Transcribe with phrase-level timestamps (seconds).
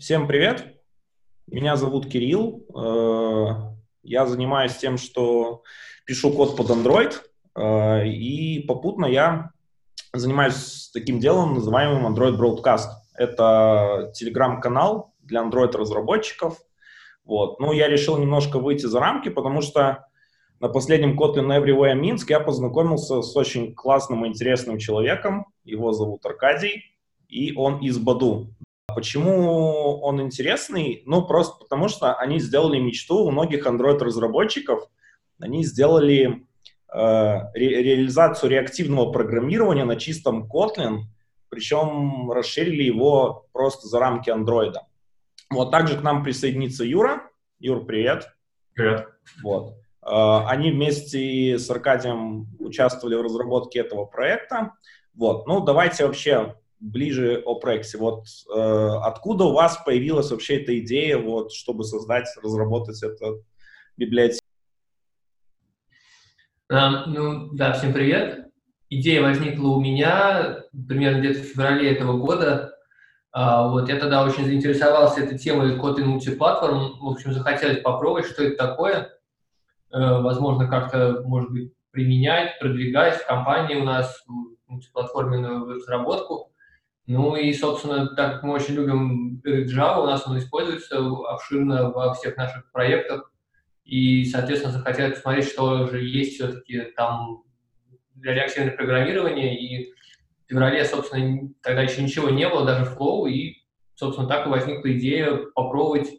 [0.00, 0.80] Всем привет!
[1.46, 2.64] Меня зовут Кирилл.
[2.74, 5.62] Э, я занимаюсь тем, что
[6.06, 7.12] пишу код под Android,
[7.54, 9.50] э, и попутно я
[10.14, 12.86] занимаюсь таким делом, называемым Android Broadcast.
[13.14, 16.56] Это телеграм-канал для Android-разработчиков.
[17.26, 17.60] Вот.
[17.60, 20.06] Ну, я решил немножко выйти за рамки, потому что
[20.60, 25.44] на последнем Kotlin Everywhere Минск я познакомился с очень классным и интересным человеком.
[25.62, 26.96] Его зовут Аркадий,
[27.28, 28.48] и он из Баду.
[28.94, 31.02] Почему он интересный?
[31.06, 34.88] Ну, просто потому что они сделали мечту у многих Android-разработчиков.
[35.38, 36.46] Они сделали
[36.92, 36.98] э,
[37.54, 41.00] ре реализацию реактивного программирования на чистом Kotlin,
[41.48, 44.74] причем расширили его просто за рамки Android.
[45.50, 47.22] Вот также к нам присоединится Юра.
[47.58, 48.28] Юр, привет.
[48.74, 49.08] Привет.
[49.42, 49.74] Вот.
[50.02, 54.74] Э, они вместе с Аркадием участвовали в разработке этого проекта.
[55.14, 55.46] Вот.
[55.46, 57.98] Ну, давайте вообще ближе о проекте.
[57.98, 58.58] Вот э,
[59.02, 63.44] откуда у вас появилась вообще эта идея, вот, чтобы создать, разработать эту
[63.96, 64.44] библиотеку?
[66.72, 68.46] Um, ну, да, всем привет.
[68.88, 72.74] Идея возникла у меня примерно где-то в феврале этого года.
[73.36, 76.98] Uh, вот я тогда очень заинтересовался этой темой Kotlin мультиплатформ.
[77.00, 79.10] В общем, захотелось попробовать, что это такое.
[79.92, 84.24] Uh, возможно, как-то, может быть, применять, продвигать в компании у нас
[84.66, 86.49] мультиплатформенную разработку.
[87.12, 92.14] Ну и, собственно, так как мы очень любим Java, у нас он используется обширно во
[92.14, 93.32] всех наших проектах,
[93.84, 97.42] и, соответственно, захотели посмотреть, что же есть все-таки там
[98.14, 103.56] для реактивного программирования, и в феврале, собственно, тогда еще ничего не было, даже Flow, и,
[103.96, 106.10] собственно, так и возникла идея попробовать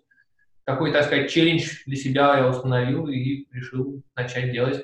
[0.66, 4.84] какой, так сказать, челлендж для себя я установил и решил начать делать.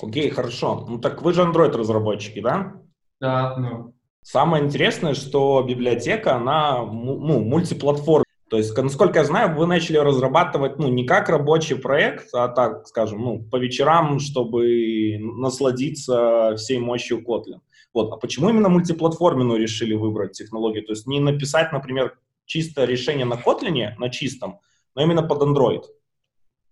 [0.00, 0.86] Окей, okay, хорошо.
[0.88, 2.80] Ну так вы же Android-разработчики, да?
[3.20, 3.56] Да.
[3.56, 3.94] Ну.
[4.24, 8.24] Самое интересное, что библиотека, она ну, мультиплатформенная.
[8.48, 12.86] То есть, насколько я знаю, вы начали разрабатывать, ну, не как рабочий проект, а так,
[12.86, 17.60] скажем, ну, по вечерам, чтобы насладиться всей мощью Kotlin.
[17.92, 18.12] Вот.
[18.14, 20.86] А почему именно мультиплатформенную решили выбрать технологию?
[20.86, 24.58] То есть не написать, например, чисто решение на Kotlin, на чистом,
[24.94, 25.82] но именно под Android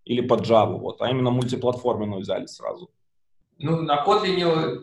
[0.07, 2.91] или под Java, вот, а именно мультиплатформенную взяли сразу.
[3.59, 4.83] Ну, на Kotlin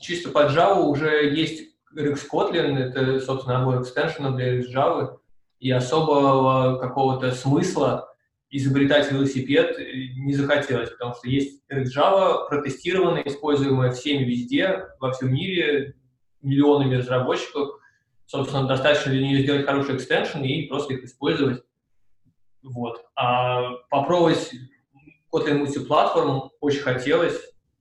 [0.00, 5.18] чисто под Java уже есть Rex Kotlin, это, собственно, набор экстеншенов для Java,
[5.60, 8.08] и особого какого-то смысла
[8.50, 15.32] изобретать велосипед не захотелось, потому что есть Rex Java, протестированная, используемая всеми везде, во всем
[15.32, 15.94] мире,
[16.42, 17.78] миллионами разработчиков.
[18.26, 21.62] Собственно, достаточно для нее сделать хороший экстеншн и просто их использовать.
[22.62, 23.04] Вот.
[23.14, 24.50] А попробовать
[25.32, 27.40] Kotlin мультиплатформ очень хотелось,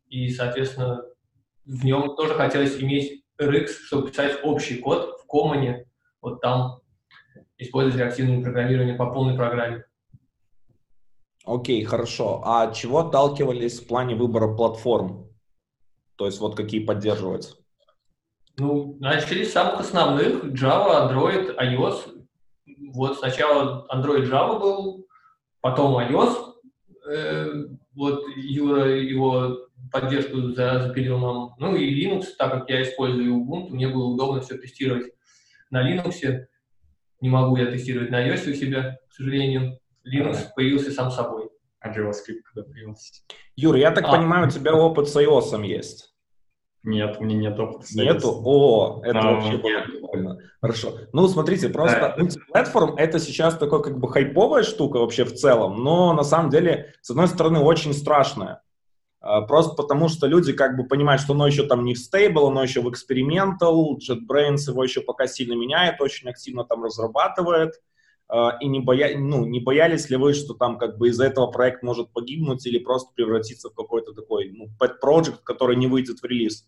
[0.09, 1.03] и, соответственно,
[1.65, 5.85] в нем тоже хотелось иметь RX, чтобы писать общий код в Common,
[6.21, 6.81] вот там
[7.57, 9.83] использовать реактивное программирование по полной программе.
[11.45, 12.41] Окей, okay, хорошо.
[12.45, 15.27] А чего отталкивались в плане выбора платформ?
[16.15, 17.57] То есть вот какие поддерживать?
[18.57, 20.43] Ну, начали с самых основных.
[20.45, 22.25] Java, Android, iOS.
[22.93, 25.07] Вот сначала Android Java был,
[25.61, 26.53] потом iOS.
[27.09, 27.53] Э,
[27.95, 31.55] вот Юра его поддержку за, нам.
[31.57, 35.11] Ну и Linux, так как я использую Ubuntu, мне было удобно все тестировать
[35.69, 36.45] на Linux.
[37.21, 39.79] Не могу я тестировать на iOS у себя, к сожалению.
[40.05, 40.53] Linux а.
[40.55, 41.49] появился сам собой.
[41.79, 43.23] А JavaScript когда появился?
[43.55, 44.11] Юр, я так а.
[44.11, 46.11] понимаю, у тебя опыт с iOS есть?
[46.83, 47.85] Нет, у меня нет опыта.
[47.85, 48.41] С Нету?
[48.43, 50.39] О, это Но вообще было прикольно.
[50.61, 50.93] Хорошо.
[51.13, 56.13] Ну, смотрите, просто мультиплатформ это сейчас такой как бы хайповая штука вообще в целом, но
[56.13, 58.61] на самом деле, с одной стороны, очень страшная.
[59.21, 62.47] А, просто потому, что люди как бы понимают, что оно еще там не в стейбл,
[62.47, 67.79] оно еще в experimental, JetBrains его еще пока сильно меняет, очень активно там разрабатывает.
[68.27, 69.17] А, и не, боя...
[69.17, 72.79] ну, не боялись ли вы, что там как бы из-за этого проект может погибнуть или
[72.79, 76.67] просто превратиться в какой-то такой ну, pet project, который не выйдет в релиз?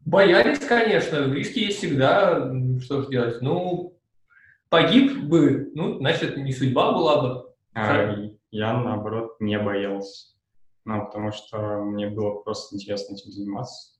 [0.00, 1.32] Боялись, конечно.
[1.32, 2.52] Риски есть всегда.
[2.80, 3.40] Что же делать?
[3.42, 3.96] Ну,
[4.68, 7.54] погиб бы, ну, значит, не судьба была бы.
[7.74, 8.16] А,
[8.50, 10.36] я, наоборот, не боялся.
[10.84, 13.98] Ну, потому что мне было просто интересно этим заниматься.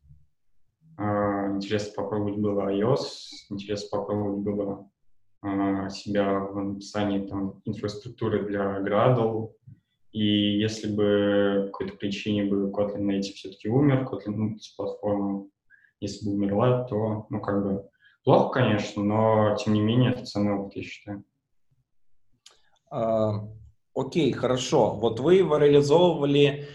[0.99, 3.05] Uh, интересно попробовать было iOS,
[3.49, 4.91] интересно попробовать было
[5.44, 9.52] uh, себя в написании там, инфраструктуры для Gradle.
[10.12, 15.47] И если бы по какой-то причине бы Kotlin Native все-таки умер, Kotlin ну, платформа,
[16.00, 17.88] если бы умерла, то, ну, как бы,
[18.25, 21.25] плохо, конечно, но, тем не менее, это ценный опыт, я считаю.
[22.93, 23.60] Uh
[23.94, 24.94] Окей, хорошо.
[24.94, 26.69] Вот вы его реализовывали,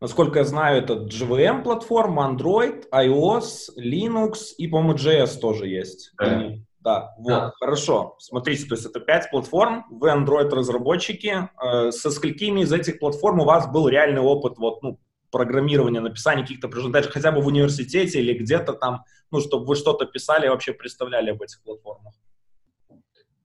[0.00, 6.12] насколько я знаю, это JVM-платформа, Android, iOS, Linux и, по-моему, JS тоже есть.
[6.18, 6.52] Да.
[6.80, 7.52] Да, вот, да.
[7.58, 8.14] хорошо.
[8.18, 11.50] Смотрите, то есть это пять платформ, вы Android-разработчики.
[11.60, 14.98] Э, со сколькими из этих платформ у вас был реальный опыт вот, ну,
[15.30, 20.06] программирования, написания каких-то презентаций, хотя бы в университете или где-то там, ну, чтобы вы что-то
[20.06, 22.14] писали и вообще представляли об этих платформах?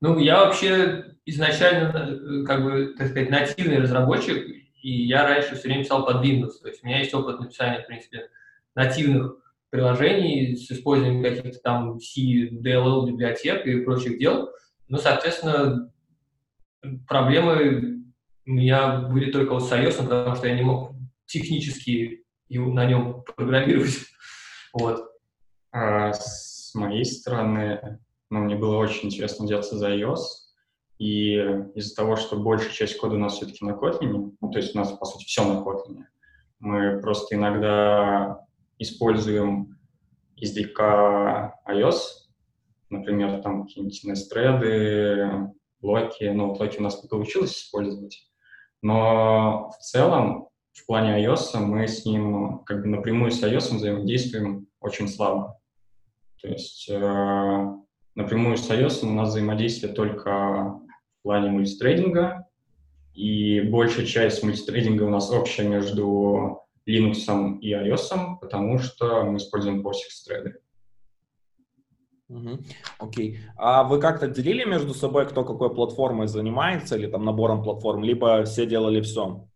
[0.03, 4.35] Ну, я вообще изначально, э, как бы, так сказать, нативный разработчик,
[4.81, 6.59] и я раньше все время писал под Windows.
[6.61, 8.29] То есть у меня есть опыт написания, в принципе,
[8.75, 9.38] нативных
[9.69, 14.50] приложений с использованием каких-то там C, DLL библиотек и прочих дел.
[14.89, 15.89] Ну, соответственно,
[17.07, 18.03] проблемы
[18.45, 20.91] у меня были только вот с iOS, потому что я не мог
[21.27, 23.99] технически на нем программировать.
[24.73, 25.07] Вот.
[25.71, 27.99] А с моей стороны,
[28.33, 30.21] ну, мне было очень интересно делаться за iOS,
[30.97, 31.35] и
[31.75, 34.80] из-за того, что большая часть кода у нас все-таки на Kotlin, ну, то есть у
[34.80, 36.06] нас, по сути, все на Kotlin,
[36.57, 38.44] мы просто иногда
[38.80, 39.77] используем
[40.41, 42.00] SDK iOS,
[42.89, 45.50] например, там какие-нибудь nest
[45.80, 48.18] блоки, ну, вот блоки у нас не получилось использовать,
[48.81, 54.65] но в целом в плане iOS мы с ним как бы напрямую с iOS взаимодействуем
[54.80, 55.59] очень слабо.
[56.41, 57.82] То есть э,
[58.15, 62.48] напрямую с iOS у нас взаимодействие только в плане мультитрейдинга,
[63.13, 69.86] и большая часть мультитрейдинга у нас общая между Linux и iOS, потому что мы используем
[69.86, 70.54] POSIX thread.
[72.98, 73.36] Окей.
[73.36, 73.38] Okay.
[73.57, 78.44] А вы как-то делили между собой, кто какой платформой занимается, или там набором платформ, либо
[78.45, 79.48] все делали все?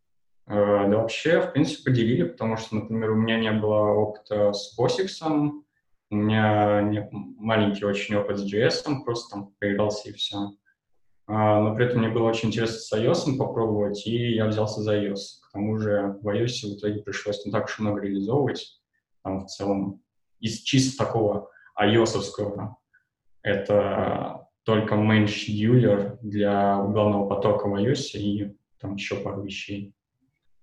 [0.48, 4.78] Uh, да вообще, в принципе, поделили, потому что, например, у меня не было опыта с
[4.80, 5.52] POSIX,
[6.10, 10.52] у меня маленький очень опыт с JS, просто там поигрался и все.
[11.28, 14.98] А, но при этом мне было очень интересно с iOS попробовать, и я взялся за
[14.98, 15.42] iOS.
[15.50, 18.82] К тому же в iOS в итоге пришлось не так уж много реализовывать.
[19.24, 20.02] Там в целом
[20.40, 21.50] из чисто такого
[21.82, 22.16] ios
[23.42, 29.94] это только main scheduler для главного потока в iOS и там еще пару вещей.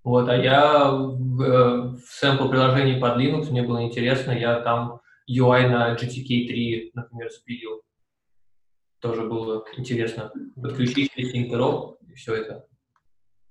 [0.02, 5.00] Вот, а я в, э, в сэмпл приложении под Linux, мне было интересно, я там
[5.28, 7.84] UI на GTK3, например, спилил
[9.04, 10.32] тоже было интересно.
[10.56, 12.66] Подключить синхрон и все это.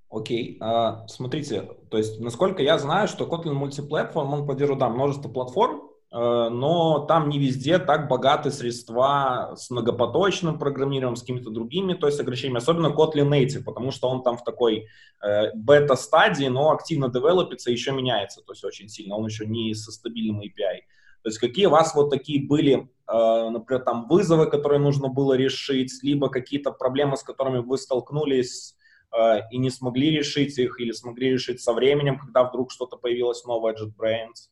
[0.09, 0.57] Окей, okay.
[0.61, 5.89] а, смотрите, то есть, насколько я знаю, что Kotlin мультиплатформ, он поддерживает, да, множество платформ,
[6.11, 12.07] э, но там не везде так богаты средства с многопоточным программированием, с какими-то другими, то
[12.07, 14.87] есть ограничениями, особенно Kotlin Native, потому что он там в такой
[15.23, 19.91] э, бета-стадии, но активно девелопится, еще меняется, то есть очень сильно, он еще не со
[19.91, 20.81] стабильным API.
[21.23, 25.33] То есть какие у вас вот такие были, э, например, там вызовы, которые нужно было
[25.33, 28.75] решить, либо какие-то проблемы, с которыми вы столкнулись
[29.17, 33.45] э, и не смогли решить их, или смогли решить со временем, когда вдруг что-то появилось
[33.45, 34.49] новое JetBrains?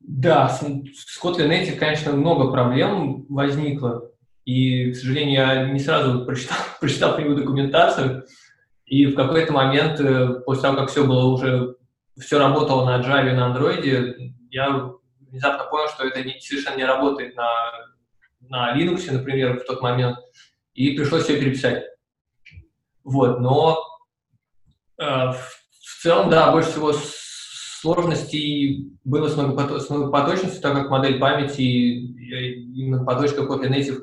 [0.00, 4.10] Да, с, с Kotlin Native, конечно, много проблем возникло.
[4.46, 8.24] И, к сожалению, я не сразу прочитал, прочитал по документацию.
[8.86, 11.76] И в какой-то момент, э, после того, как все было уже,
[12.16, 16.84] все работало на Java и на Android, я внезапно понял, что это не, совершенно не
[16.84, 17.46] работает на,
[18.40, 20.18] на Linux, например, в тот момент,
[20.72, 21.84] и пришлось все переписать.
[23.04, 23.78] Вот, но
[24.98, 31.20] э, в, в целом, да, больше всего сложностей было с, многопото многопоточностью, так как модель
[31.20, 34.02] памяти и, и многопоточка Kotlin Native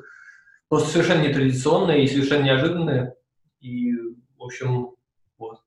[0.68, 3.16] просто совершенно нетрадиционная и совершенно неожиданная.
[3.60, 3.92] И,
[4.38, 4.90] в общем,
[5.36, 5.58] вот.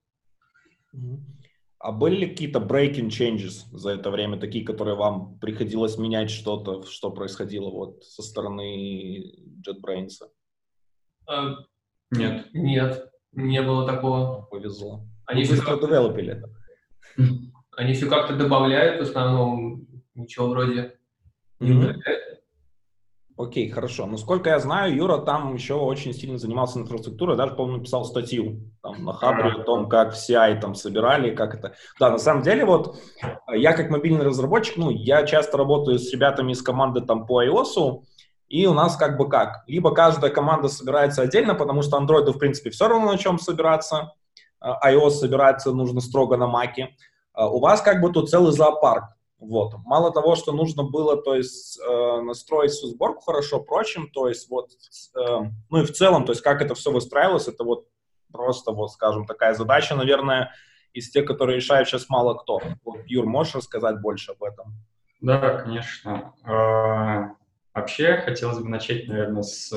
[1.87, 6.83] А были ли какие-то breaking changes за это время, такие, которые вам приходилось менять что-то,
[6.83, 9.33] что происходило вот со стороны
[9.65, 10.27] JetBrains?
[11.29, 11.55] А,
[12.11, 12.47] нет.
[12.51, 14.41] Нет, не было такого.
[14.51, 15.05] Повезло.
[15.25, 15.79] Они все как...
[15.79, 16.43] девелопили.
[17.77, 20.99] Они все как-то добавляют, в основном ничего вроде
[21.61, 22.01] не mm-hmm.
[23.37, 24.07] Окей, хорошо.
[24.07, 28.71] Ну, сколько я знаю, Юра там еще очень сильно занимался инфраструктурой, даже, по-моему, написал статью
[28.81, 31.75] там, на Хабре о том, как CI там собирали, как это...
[31.99, 32.97] Да, на самом деле, вот,
[33.53, 38.01] я как мобильный разработчик, ну, я часто работаю с ребятами из команды там по iOS,
[38.49, 39.63] и у нас как бы как?
[39.67, 44.13] Либо каждая команда собирается отдельно, потому что Android, в принципе, все равно на чем собираться,
[44.59, 46.95] а, iOS собирается нужно строго на Маке.
[47.33, 49.03] А у вас как бы тут целый зоопарк.
[49.39, 49.73] Вот.
[49.85, 54.49] Мало того, что нужно было, то есть, э, настроить всю сборку хорошо, прочим, то есть,
[54.49, 54.71] вот,
[55.15, 57.87] э, ну и в целом, то есть, как это все выстраивалось, это вот
[58.31, 60.51] просто, вот, скажем, такая задача, наверное,
[60.93, 62.59] из тех, которые решают сейчас мало кто.
[62.83, 64.73] Вот, Юр, можешь рассказать больше об этом?
[65.21, 66.33] Да, конечно.
[66.43, 67.35] Э,
[67.73, 69.69] вообще, хотелось бы начать, наверное, с,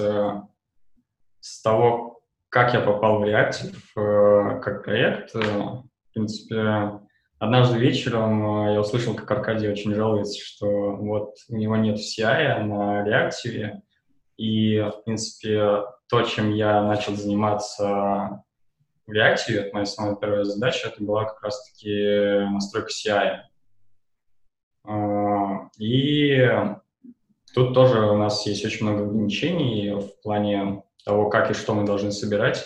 [1.41, 5.35] с того, как я попал в Reactive э, как проект.
[5.35, 7.01] Э, в принципе,
[7.41, 12.63] однажды вечером э, я услышал, как Аркадий очень жалуется, что вот у него нет CI
[12.63, 13.83] на реактиве,
[14.37, 18.45] и, в принципе, то, чем я начал заниматься
[19.07, 23.39] в React, это моя самая первая задача, это была как раз-таки настройка CI.
[24.85, 26.49] А, и
[27.55, 31.85] тут тоже у нас есть очень много ограничений в плане того, как и что мы
[31.85, 32.65] должны собирать.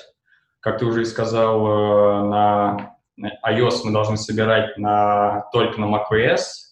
[0.60, 6.64] Как ты уже и сказал, э, на iOS мы должны собирать на, только на macOS,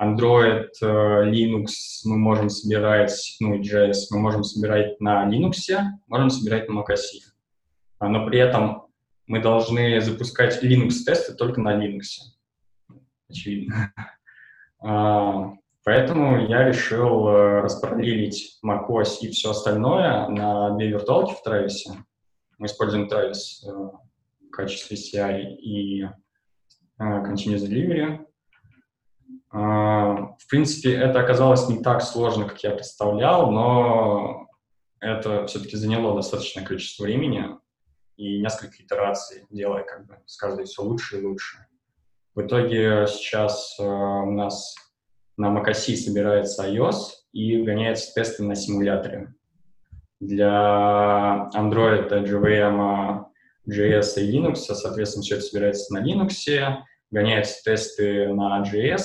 [0.00, 1.66] Android, э, Linux
[2.04, 5.54] мы можем собирать, ну и JS мы можем собирать на Linux,
[6.08, 6.98] можем собирать на macOS.
[7.98, 8.86] А, но при этом
[9.26, 12.04] мы должны запускать Linux-тесты только на Linux.
[13.28, 13.92] Очевидно.
[14.84, 15.52] А,
[15.84, 21.96] поэтому я решил э, распараллелить macOS и все остальное на две виртуалки в Travis.
[22.58, 23.90] Мы используем Travis э,
[24.52, 26.04] качестве CI и
[27.00, 28.24] Continuous Delivery.
[29.50, 34.48] А, в принципе, это оказалось не так сложно, как я представлял, но
[35.00, 37.44] это все-таки заняло достаточное количество времени
[38.16, 41.66] и несколько итераций, делая как бы с каждой все лучше и лучше.
[42.34, 44.74] В итоге сейчас э, у нас
[45.36, 49.34] на macOS собирается iOS и гоняются тесты на симуляторе.
[50.20, 53.24] Для Android, JVM,
[53.68, 56.32] JS и Linux, соответственно, все это собирается на Linux,
[57.10, 59.02] гоняются тесты на JS,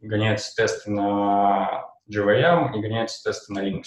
[0.00, 3.84] гоняются тесты на JVM и гоняются тесты на Linux.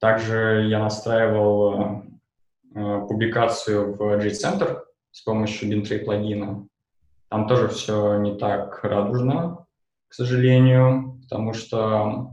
[0.00, 2.04] Также я настраивал
[2.74, 6.68] э, публикацию в JCenter с помощью Bintray плагина.
[7.28, 9.66] Там тоже все не так радужно,
[10.08, 12.32] к сожалению, потому что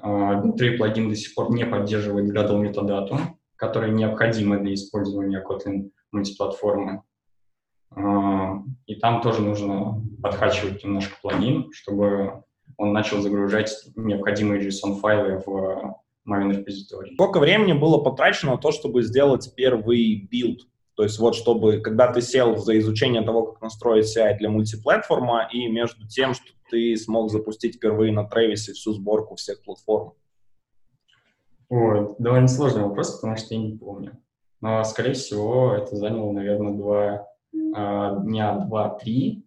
[0.00, 3.18] э, Bintray плагин до сих пор не поддерживает Gradle метадату,
[3.60, 7.02] которая необходима для использования Kotlin мультиплатформы.
[7.94, 12.42] А, и там тоже нужно подхачивать немножко плагин, чтобы
[12.78, 15.94] он начал загружать необходимые JSON-файлы в
[16.26, 17.14] Maven репозиторий.
[17.14, 20.62] Сколько времени было потрачено на то, чтобы сделать первый билд?
[20.94, 25.48] То есть вот чтобы, когда ты сел за изучение того, как настроить CI для мультиплатформа,
[25.52, 30.14] и между тем, что ты смог запустить впервые на Travis всю сборку всех платформ?
[31.70, 34.18] Ой, довольно сложный вопрос, потому что я не помню.
[34.60, 37.26] Но, скорее всего, это заняло, наверное, два
[37.74, 39.46] а, дня два-три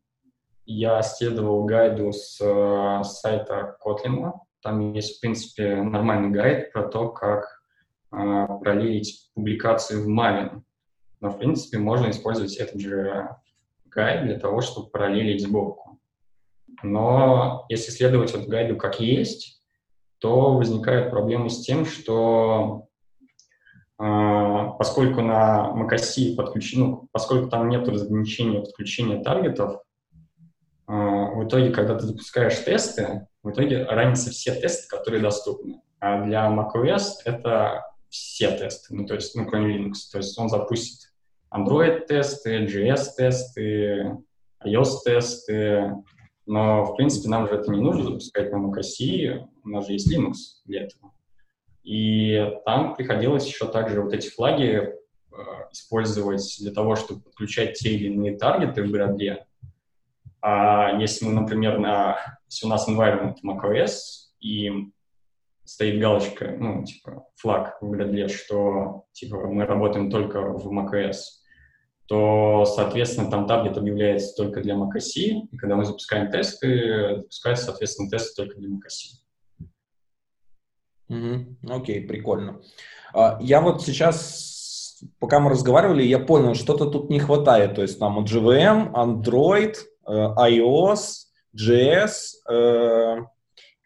[0.66, 4.32] я следовал гайду с, с сайта Kotlin.
[4.62, 7.62] Там есть, в принципе, нормальный гайд про то, как
[8.14, 10.62] э, пролить публикацию в Maven.
[11.20, 13.36] Но, в принципе, можно использовать этот же
[13.86, 16.00] гайд для того, чтобы параллелить сборку.
[16.82, 19.63] Но если следовать вот гайду как есть,
[20.24, 22.88] то возникает проблема с тем, что
[23.98, 29.82] а, поскольку на macOS подключено, ну, поскольку там нет разграничения подключения таргетов,
[30.88, 35.82] а, в итоге, когда ты запускаешь тесты, в итоге ранятся все тесты, которые доступны.
[36.00, 39.96] А для macOS это все тесты, ну, то есть, ну, кроме Linux.
[40.10, 41.12] То есть он запустит
[41.54, 44.20] Android-тесты, JS-тесты,
[44.64, 45.96] iOS-тесты,
[46.46, 50.14] но, в принципе, нам же это не нужно запускать на macOS, у нас же есть
[50.14, 50.34] Linux
[50.66, 51.14] для этого.
[51.84, 54.94] И там приходилось еще также вот эти флаги э,
[55.72, 59.46] использовать для того, чтобы подключать те или иные таргеты в граде.
[60.42, 62.18] А если мы, например, на,
[62.50, 63.92] если у нас environment macOS
[64.40, 64.92] и
[65.64, 71.43] стоит галочка, ну, типа, флаг в градле, что, типа, мы работаем только в macOS,
[72.08, 78.10] то, соответственно, там таргет объявляется только для macOS, и когда мы запускаем тесты, запускаются, соответственно,
[78.10, 79.24] тесты только для macOS.
[81.10, 81.74] Угу.
[81.76, 82.62] Окей, прикольно.
[83.14, 87.76] А, я вот сейчас, пока мы разговаривали, я понял, что-то тут не хватает.
[87.76, 89.76] То есть там JVM, Android,
[90.08, 92.12] э, iOS, JS
[92.50, 93.18] э,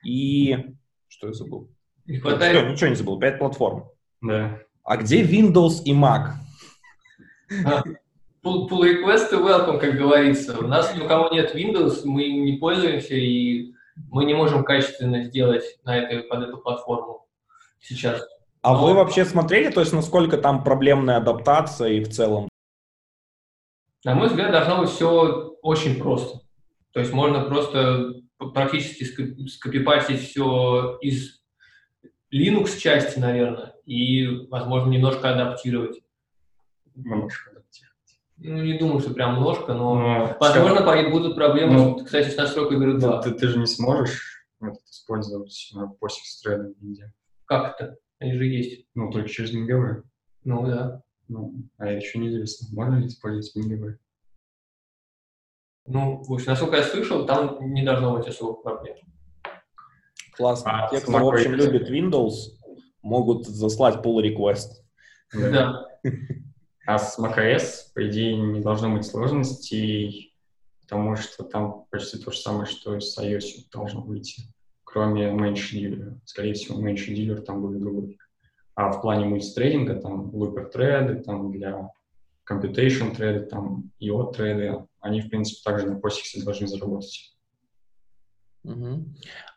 [0.03, 0.57] и...
[1.07, 1.69] Что я забыл?
[2.05, 2.57] Не хватает...
[2.57, 3.89] Все, ничего не забыл, пять платформ.
[4.21, 4.59] Да.
[4.83, 6.33] А где Windows и Mac?
[8.43, 10.57] Pull, pull request welcome, как говорится.
[10.59, 13.73] У нас, у кого нет Windows, мы не пользуемся, и
[14.09, 17.27] мы не можем качественно сделать на этой, под эту платформу
[17.79, 18.21] сейчас.
[18.61, 18.85] А Но...
[18.85, 22.47] вы вообще смотрели, то есть насколько там проблемная адаптация и в целом?
[24.03, 26.39] На мой взгляд, должно быть все очень просто.
[26.93, 28.13] То есть можно просто
[28.53, 29.03] практически
[29.47, 31.41] скопипатить все из
[32.31, 36.01] Linux части, наверное, и, возможно, немножко адаптировать.
[36.95, 37.56] Немножко
[38.39, 42.37] ну, не думаю, что прям ножка, но, но возможно, скажем, будут проблемы, ну, кстати, с
[42.37, 43.21] настройкой Grid 2.
[43.23, 47.13] Ты, ты же не сможешь этот использовать на POSIX thread везде.
[47.45, 47.97] Как это?
[48.19, 48.87] Они же есть.
[48.93, 50.03] Ну, только через меговые.
[50.43, 51.01] Ну, да.
[51.27, 53.99] Ну, а еще неизвестно, можно ли использовать меговые.
[55.87, 58.97] Ну, в общем, насколько я слышал, там не должно быть особых проблем.
[60.35, 60.85] Классно.
[60.85, 62.33] А Те, кто, в общем, любит Windows,
[63.01, 64.83] могут заслать pull request.
[65.33, 65.87] Да.
[66.87, 70.33] А с macOS, по идее, не должно быть сложностей,
[70.79, 74.43] потому что там почти то же самое, что и с iOS должно выйти,
[74.85, 76.17] кроме scheduler.
[76.23, 78.17] Скорее всего, scheduler там будет другой.
[78.75, 81.91] А в плане мультитрейдинга там looper thread, там для
[82.49, 87.36] computation thread, там IO thread, они, в принципе, также на POSIX должны заработать.
[88.67, 89.05] Угу.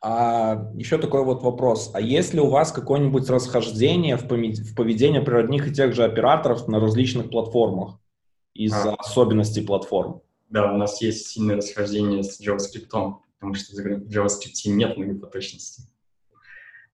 [0.03, 1.91] А еще такой вот вопрос.
[1.95, 6.05] А есть ли у вас какое-нибудь расхождение в, в поведении при одних и тех же
[6.05, 7.99] операторов на различных платформах
[8.55, 8.97] из-за а.
[8.97, 10.23] особенностей платформ?
[10.49, 15.83] Да, у нас есть сильное расхождение с JavaScript, потому что в JavaScript нет многопоточности.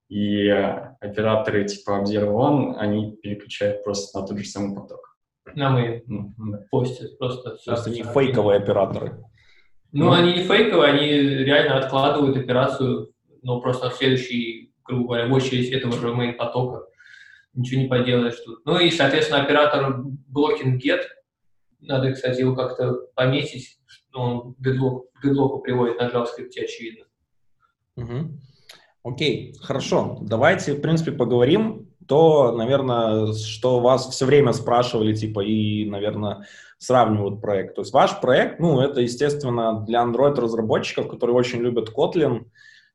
[0.08, 5.18] И операторы типа Observe они переключают просто на тот же самый поток.
[5.54, 6.64] На мы mm -hmm.
[6.70, 7.56] постят просто.
[7.64, 9.24] То есть они фейковые операторы.
[9.92, 13.12] Ну, они не фейковые, они реально откладывают операцию,
[13.42, 16.86] но просто в следующий, грубо говоря, в очередь этого же main потока.
[17.54, 18.64] Ничего не поделаешь тут.
[18.66, 20.02] Ну и, соответственно, оператор
[20.34, 21.02] blocking get,
[21.80, 23.78] надо, кстати, его как-то пометить,
[24.12, 27.04] он к дедлоку приводит на JavaScript, очевидно.
[27.96, 28.40] Угу.
[29.04, 30.18] Окей, хорошо.
[30.20, 31.88] Давайте, в принципе, поговорим.
[32.08, 36.46] То, наверное, что вас все время спрашивали, типа, и, наверное,
[36.78, 37.74] сравнивают проект.
[37.74, 42.46] То есть ваш проект, ну, это, естественно, для Android-разработчиков, которые очень любят Kotlin,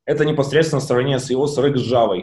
[0.04, 2.22] это непосредственно сравнение с его с Java.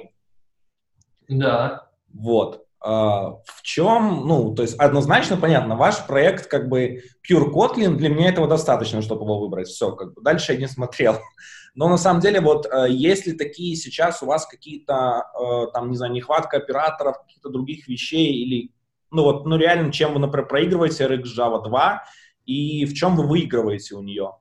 [1.27, 1.89] Да.
[2.13, 2.65] Вот.
[2.81, 8.09] А, в чем, ну, то есть однозначно понятно, ваш проект как бы pure Kotlin, для
[8.09, 9.67] меня этого достаточно, чтобы его выбрать.
[9.67, 11.17] Все, как бы дальше я не смотрел.
[11.75, 15.91] Но на самом деле, вот, э, есть ли такие сейчас у вас какие-то, э, там,
[15.91, 18.71] не знаю, нехватка операторов, каких-то других вещей или
[19.12, 22.03] ну вот, ну реально, чем вы, например, проигрываете RX Java 2
[22.45, 24.33] и в чем вы выигрываете у нее?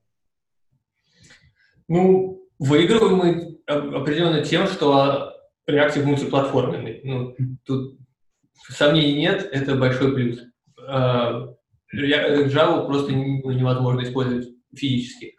[1.88, 5.32] Ну, выигрываем мы определенно тем, что
[5.68, 7.00] Reactive мультиплатформенный.
[7.04, 7.98] Ну, тут
[8.68, 10.40] сомнений нет, это большой плюс.
[10.86, 11.54] А,
[11.94, 15.34] Java просто невозможно использовать физически.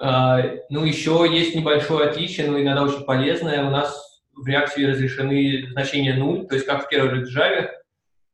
[0.00, 3.64] А, ну, еще есть небольшое отличие, но иногда очень полезное.
[3.64, 7.68] У нас в React разрешены значения 0, то есть как в первой Java,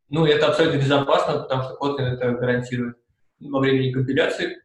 [0.08, 2.96] ну, это абсолютно безопасно, потому что Kotlin это гарантирует
[3.40, 4.62] во времени компиляции.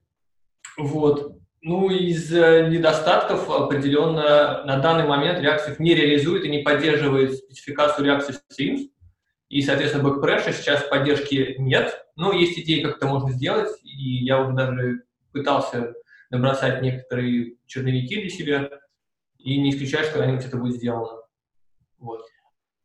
[0.77, 1.37] Вот.
[1.61, 8.07] Ну, из э, недостатков определенно на данный момент Reactive не реализует и не поддерживает спецификацию
[8.07, 8.89] Reactive Streams.
[9.49, 12.05] И, соответственно, Backpressure сейчас поддержки нет.
[12.15, 13.69] Но есть идеи, как это можно сделать.
[13.83, 15.93] И я уже даже пытался
[16.29, 18.69] набросать некоторые черновики для себя.
[19.37, 21.21] И не исключаю, что когда-нибудь это будет сделано.
[21.99, 22.21] Вот.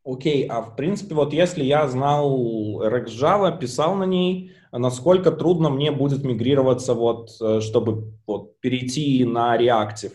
[0.05, 5.93] Окей, а в принципе, вот если я знал RxJava, писал на ней, насколько трудно мне
[5.93, 10.15] будет мигрироваться, вот, э, чтобы вот, перейти на Reactive?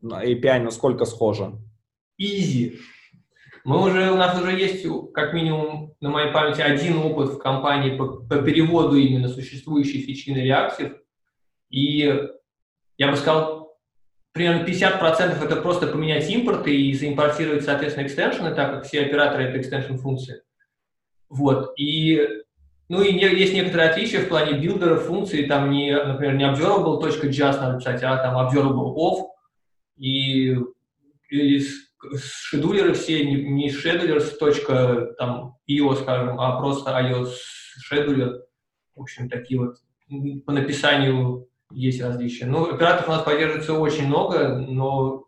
[0.00, 1.52] На API насколько схоже?
[2.20, 2.78] Easy.
[3.68, 7.98] Мы уже, у нас уже есть, как минимум, на моей памяти, один опыт в компании
[7.98, 10.96] по, по переводу именно существующей фичи на Reactive.
[11.68, 12.18] И
[12.96, 13.76] я бы сказал,
[14.32, 19.60] примерно 50% это просто поменять импорты и заимпортировать, соответственно, экстеншены, так как все операторы— это
[19.60, 20.40] extension функции.
[21.28, 21.74] Вот.
[21.78, 22.26] И,
[22.88, 27.60] ну и не, есть некоторые отличия в плане билдера функций, там не, например, не observable.just
[27.60, 29.26] надо писать, а там observable of,
[29.98, 30.56] и,
[31.28, 31.60] и
[32.16, 34.36] шедулеры все не, schedulers.
[35.16, 37.32] там io, скажем, а просто io
[37.90, 38.40] scheduler.
[38.94, 39.76] В общем, такие вот
[40.46, 42.46] по написанию есть различия.
[42.46, 45.26] Ну, операторов у нас поддерживается очень много, но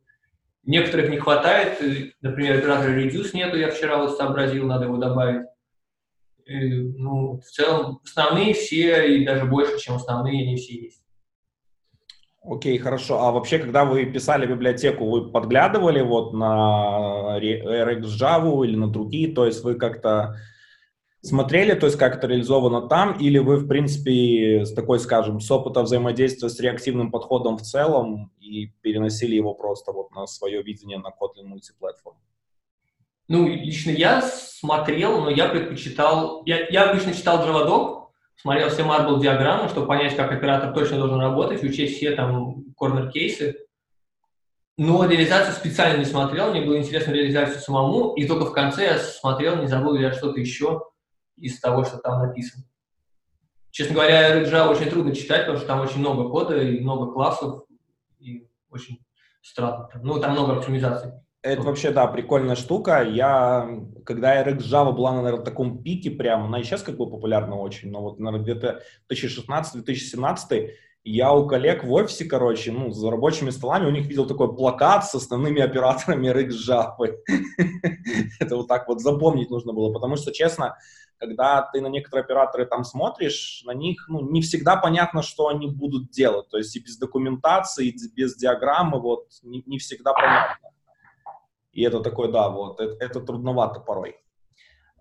[0.65, 1.81] некоторых не хватает.
[2.21, 5.47] Например, оператора Reduce нету, я вчера вот сообразил, надо его добавить.
[6.47, 11.00] И, ну, в целом, основные все, и даже больше, чем основные, они все есть.
[12.43, 13.21] Окей, хорошо.
[13.21, 19.35] А вообще, когда вы писали библиотеку, вы подглядывали вот на RxJava или на другие?
[19.35, 20.37] То есть вы как-то
[21.23, 25.51] смотрели, то есть как это реализовано там, или вы, в принципе, с такой, скажем, с
[25.51, 30.99] опыта взаимодействия с реактивным подходом в целом и переносили его просто вот на свое видение
[30.99, 32.17] на Kotlin мультиплатформ?
[33.29, 36.43] Ну, лично я смотрел, но я предпочитал...
[36.47, 38.00] Я, я обычно читал JavaDoc,
[38.41, 43.67] смотрел все Marble диаграммы, чтобы понять, как оператор точно должен работать, учесть все там корнер-кейсы.
[44.79, 48.99] Но реализацию специально не смотрел, мне было интересно реализацию самому, и только в конце я
[48.99, 50.83] смотрел, не забыл я что-то еще,
[51.37, 52.65] из того, что там написано.
[53.71, 57.65] Честно говоря, Java очень трудно читать, потому что там очень много кода и много классов,
[58.19, 59.05] и очень
[59.43, 59.89] странно.
[60.03, 61.13] Ну, там много оптимизаций.
[61.43, 63.03] Это вообще, да, прикольная штука.
[63.03, 67.09] Я, когда RX Java была, наверное, в таком пике прям, она и сейчас как бы
[67.11, 70.71] популярна очень, но вот, наверное, где-то 2016-2017
[71.05, 75.07] Я у коллег в офисе, короче, ну, за рабочими столами у них видел такой плакат
[75.07, 77.17] с основными операторами RX Java.
[78.39, 80.77] Это вот так вот запомнить нужно было, потому что, честно,
[81.17, 85.69] когда ты на некоторые операторы там смотришь, на них ну, не всегда понятно, что они
[85.69, 86.49] будут делать.
[86.49, 90.71] То есть и без документации, и без диаграммы вот не, не всегда понятно.
[91.73, 94.17] И это такой, да, вот, это, это трудновато порой.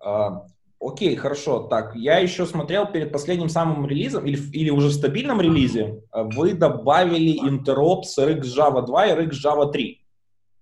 [0.04, 0.40] Uh,
[0.80, 1.60] окей, хорошо.
[1.60, 6.54] Так, я еще смотрел перед последним самым релизом, или, или уже в стабильном релизе, вы
[6.54, 10.00] добавили интероп с RX Java 2 и RX Java 3.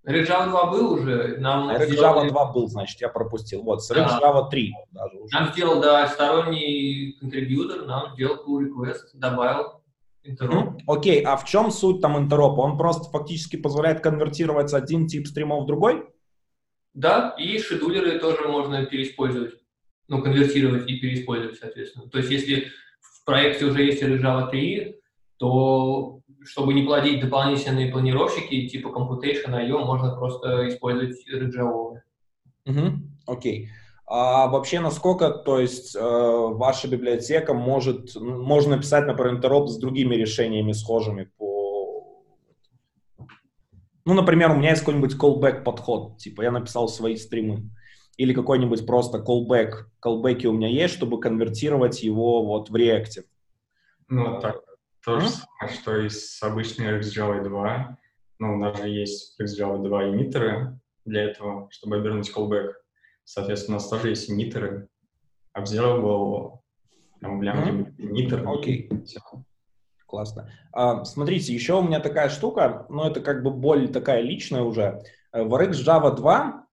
[0.07, 1.37] RX Java 2 был уже.
[1.39, 2.29] Нам RX сделали...
[2.29, 3.63] Java 2 был, значит, я пропустил.
[3.63, 4.21] Вот, с RX да.
[4.21, 5.35] Java 3 даже уже.
[5.37, 9.78] Нам сделал, да, сторонний контрибьютор, нам сделал pull request, добавил
[10.29, 10.81] Интероп.
[10.87, 12.61] Окей, а в чем суть там интеропа?
[12.61, 16.05] Он просто фактически позволяет конвертировать один тип стримов в другой?
[16.95, 19.55] Да, и шедулеры тоже можно переиспользовать.
[20.09, 22.09] Ну, конвертировать и переиспользовать, соответственно.
[22.09, 22.69] То есть, если
[23.01, 24.97] в проекте уже есть Java 3,
[25.39, 32.01] то чтобы не плодить дополнительные планировщики типа Computation, IO, можно просто использовать Java.
[32.67, 32.93] Угу,
[33.27, 33.71] окей.
[34.11, 40.15] А вообще, насколько, то есть, э, ваша библиотека может, можно написать, например, интероп с другими
[40.15, 42.25] решениями схожими по...
[44.07, 47.69] Ну, например, у меня есть какой-нибудь callback подход, типа я написал свои стримы,
[48.17, 53.25] или какой-нибудь просто callback, callback у меня есть, чтобы конвертировать его вот в React.
[54.09, 54.63] Ну, так,
[55.05, 57.99] то же самое, что и с обычной XJava 2.
[58.39, 62.73] Ну, у нас же есть XJava 2 эмиттеры для этого, чтобы обернуть callback.
[63.29, 64.89] Соответственно, у нас тоже есть эмиттеры.
[65.55, 66.61] Observable,
[67.21, 67.95] там, mm-hmm.
[67.99, 68.49] эмиттер.
[68.49, 68.89] Окей.
[68.91, 69.43] Okay.
[70.07, 70.51] Классно.
[70.73, 74.63] А, смотрите, еще у меня такая штука, но ну, это как бы боль такая личная
[74.63, 75.03] уже.
[75.33, 76.65] Э, в RX Java 2,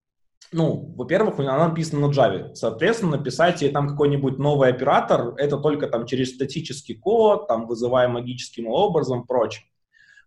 [0.54, 2.56] ну, во-первых, она написана на Java.
[2.56, 8.08] Соответственно, написать ей там какой-нибудь новый оператор, это только там через статический код, там вызывая
[8.08, 9.66] магическим образом, прочее.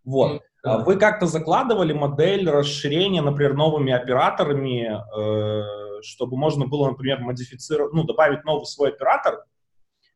[0.04, 0.42] Вот.
[0.66, 0.84] Mm-hmm.
[0.84, 8.04] Вы как-то закладывали модель расширения, например, новыми операторами, э, чтобы можно было, например, модифицировать, ну,
[8.04, 9.44] добавить новый свой оператор,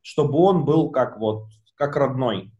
[0.02, 2.52] чтобы он был как вот, как родной.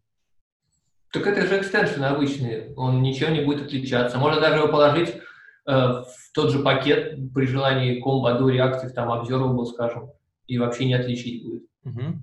[1.13, 4.19] Так это же экстеншн обычный, он ничего не будет отличаться.
[4.19, 5.21] Можно даже его положить э,
[5.67, 10.11] в тот же пакет при желании комбо до реакции, там, observable, скажем,
[10.47, 11.65] и вообще не отличить будет.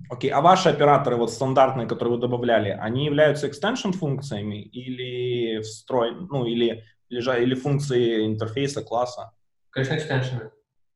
[0.08, 0.32] Окей, okay.
[0.32, 6.46] а ваши операторы, вот стандартные, которые вы добавляли, они являются extension функциями или встроен, ну,
[6.46, 9.32] или, или, или функции интерфейса, класса?
[9.70, 10.50] Конечно, экстеншены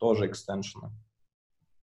[0.05, 0.90] тоже экстеншены.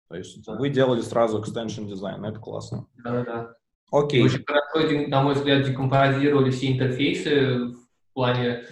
[0.08, 0.54] То есть да.
[0.54, 2.86] вы делали сразу экстеншн дизайн, это классно.
[3.04, 3.54] Да, да.
[3.92, 4.24] Окей.
[4.24, 7.76] Очень хорошо, на мой взгляд, декомпозировали все интерфейсы в
[8.14, 8.64] плане,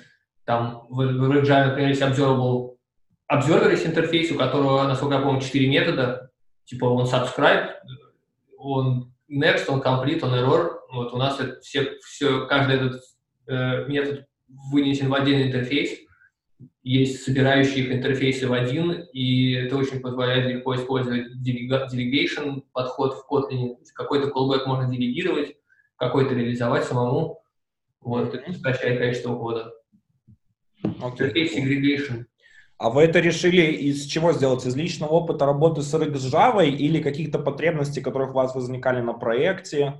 [0.46, 2.76] там, в, в Java, например, есть observable,
[3.30, 6.30] observer есть интерфейс, у которого, насколько я помню, 4 метода,
[6.64, 7.68] типа он subscribe,
[8.57, 10.70] он next, он complete, он error.
[10.90, 13.02] Вот у нас это все, все, каждый этот
[13.46, 14.24] э, метод
[14.72, 15.90] вынесен в один интерфейс,
[16.83, 23.27] есть собирающие их интерфейсы в один, и это очень позволяет легко использовать delegation подход в
[23.31, 23.77] Kotlin.
[23.94, 25.57] Какой-то callback можно делегировать,
[25.96, 27.40] какой-то реализовать самому.
[28.00, 29.72] Вот, это сокращает количество кода.
[30.85, 31.33] Okay.
[31.33, 32.24] Interface segregation.
[32.77, 34.66] А вы это решили из чего сделать?
[34.66, 39.14] Из личного опыта работы с RX Java или каких-то потребностей, которые у вас возникали на
[39.14, 39.94] проекте?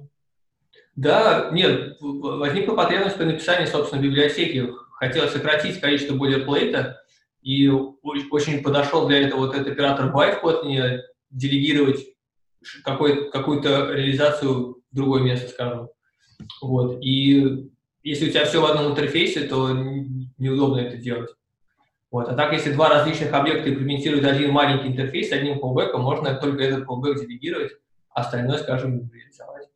[0.97, 7.01] Да, нет, возникла потребность при написании, собственно, библиотеки хотел сократить количество бойлерплейта,
[7.43, 12.01] и очень подошел для этого вот этот оператор by в делегировать
[12.83, 15.89] какую-то реализацию в другое место, скажем.
[16.63, 16.99] Вот.
[17.03, 17.71] И
[18.03, 19.71] если у тебя все в одном интерфейсе, то
[20.39, 21.31] неудобно это делать.
[22.11, 22.29] Вот.
[22.29, 26.87] А так, если два различных объекта имплементируют один маленький интерфейс одним callback, можно только этот
[26.87, 27.73] callback делегировать,
[28.09, 29.69] а остальное, скажем, реализовать.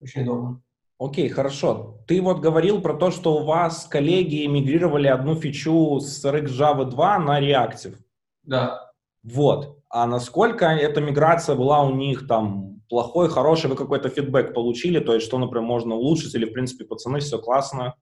[0.00, 0.62] Очень удобно.
[0.98, 1.98] Окей, хорошо.
[2.06, 7.18] Ты вот говорил про то, что у вас коллеги мигрировали одну фичу с RxJava 2
[7.18, 7.96] на Reactive.
[8.44, 8.92] Да.
[9.22, 9.78] Вот.
[9.90, 15.14] А насколько эта миграция была у них там плохой, хороший, вы какой-то фидбэк получили, то
[15.14, 17.94] есть что, например, можно улучшить, или, в принципе, пацаны, все классно?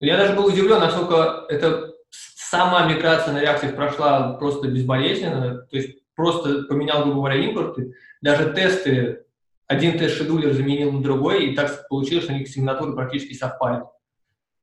[0.00, 5.98] Я даже был удивлен, насколько эта сама миграция на Reactive прошла просто безболезненно, то есть
[6.14, 7.94] просто поменял, грубо говоря, импорты.
[8.20, 9.24] Даже тесты
[9.72, 13.82] один тест-шедулер заменил на другой, и так получилось, что у них сигнатуры практически совпали.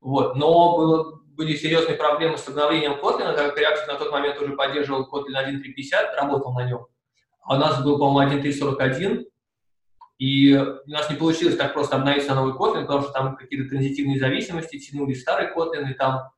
[0.01, 0.35] Вот.
[0.35, 4.55] Но было, были серьезные проблемы с обновлением Kotlin, так как React на тот момент уже
[4.55, 6.85] поддерживал Kotlin 1.3.50, работал на нем.
[7.41, 9.25] А у нас был, по-моему, 1.3.41,
[10.19, 13.69] и у нас не получилось так просто обновить на новый Kotlin, потому что там какие-то
[13.69, 16.29] транзитивные зависимости тянули старый Kotlin, и там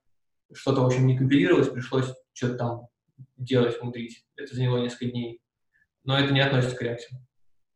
[0.54, 2.82] что-то, в общем, не компилировалось, пришлось что-то там
[3.38, 4.24] делать, внутрить.
[4.36, 5.42] Это заняло несколько дней.
[6.04, 7.31] Но это не относится к React.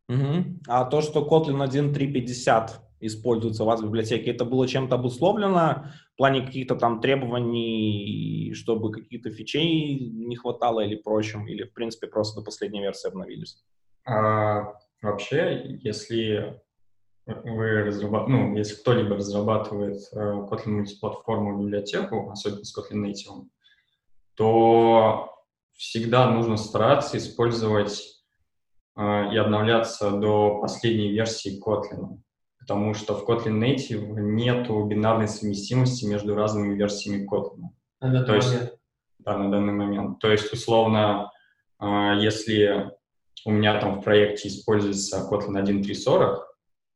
[0.08, 0.60] Угу.
[0.68, 2.70] А то, что Kotlin 1.3.50
[3.02, 8.92] используется у вас в библиотеке, это было чем-то обусловлено в плане каких-то там требований, чтобы
[8.92, 13.64] каких-то фичей не хватало или прочим, или, в принципе, просто до последней версии обновились?
[14.06, 16.62] А, вообще, если
[17.26, 18.28] вы разрабат...
[18.28, 23.48] ну, если кто-либо разрабатывает э, Kotlin мультиплатформу библиотеку, особенно с Kotlin Native,
[24.36, 25.32] то
[25.74, 28.15] всегда нужно стараться использовать
[28.98, 32.20] и обновляться до последней версии Kotlin,
[32.60, 37.70] потому что в Kotlin Native нет бинарной совместимости между разными версиями Kotlin.
[38.00, 38.56] На То есть,
[39.20, 40.20] да, на данный момент.
[40.20, 41.32] То есть, условно,
[41.82, 42.92] э, если
[43.46, 46.40] у меня там в проекте используется Kotlin 1.3.40,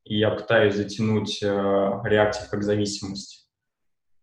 [0.05, 3.47] и я пытаюсь затянуть э, Reactive как зависимость,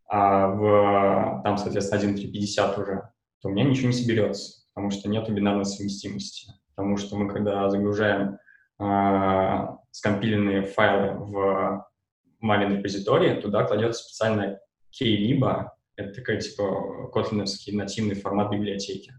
[0.08, 3.10] а в, там, соответственно, 1.3.50 уже,
[3.40, 6.52] то у меня ничего не соберется, потому что нет бинарной совместимости.
[6.76, 8.38] Потому что мы, когда загружаем
[8.78, 11.86] э, скомпиленные файлы в
[12.40, 14.58] маленький репозиторий, туда кладется специально
[14.92, 19.12] key-либо, это такой, типа, котлиновский нативный формат библиотеки.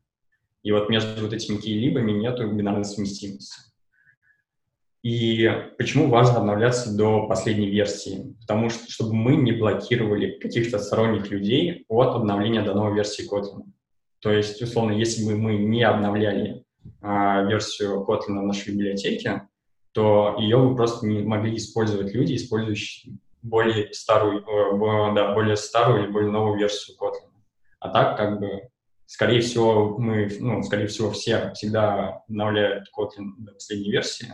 [0.62, 3.67] И вот между вот этими key-либами нету бинарной совместимости.
[5.04, 8.36] И почему важно обновляться до последней версии?
[8.41, 13.72] Потому что, чтобы мы не блокировали каких-то сторонних людей от обновления до новой версии Kotlin.
[14.20, 16.65] То есть, условно, если бы мы не обновляли
[17.02, 19.47] версию Kotlin в нашей библиотеке,
[19.91, 26.04] то ее бы просто не могли использовать люди, использующие более старую, э, да, более старую
[26.04, 27.32] или более новую версию Kotlin.
[27.80, 28.69] А так, как бы,
[29.06, 34.34] скорее всего, мы, ну, скорее всего, все всегда обновляют Kotlin до последней версии,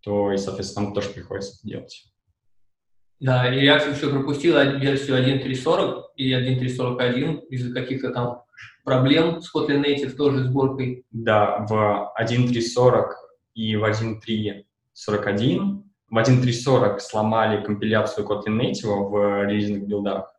[0.00, 2.04] то и, соответственно, нам тоже приходится это делать.
[3.20, 8.42] Да, и React еще пропустила версию 1.3.40 или 1.3.41 из-за каких-то там
[8.84, 11.04] проблем с Kotlin Native тоже сборкой.
[11.10, 13.04] Да, в 1.3.40
[13.54, 20.32] и в 1.3.41 в 1.3.40 сломали компиляцию Kotlin Native в релизных билдах.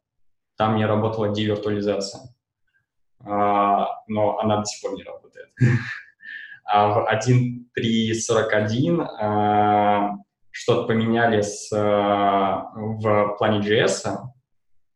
[0.55, 2.33] Там не работала девиртуализация.
[3.25, 5.49] А, но она до сих пор не работает.
[6.69, 10.17] А в 1.3.41 а,
[10.57, 14.17] что-то поменяли с, а, в плане JS.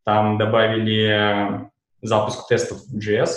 [0.04, 1.70] Там добавили
[2.02, 3.30] запуск тестов в JS.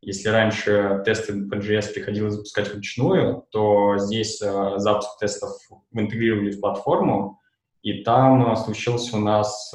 [0.00, 5.52] Если раньше тесты по JS приходилось запускать вручную, то здесь запуск тестов
[5.92, 7.40] интегрировали в платформу,
[7.82, 9.72] и там случился у нас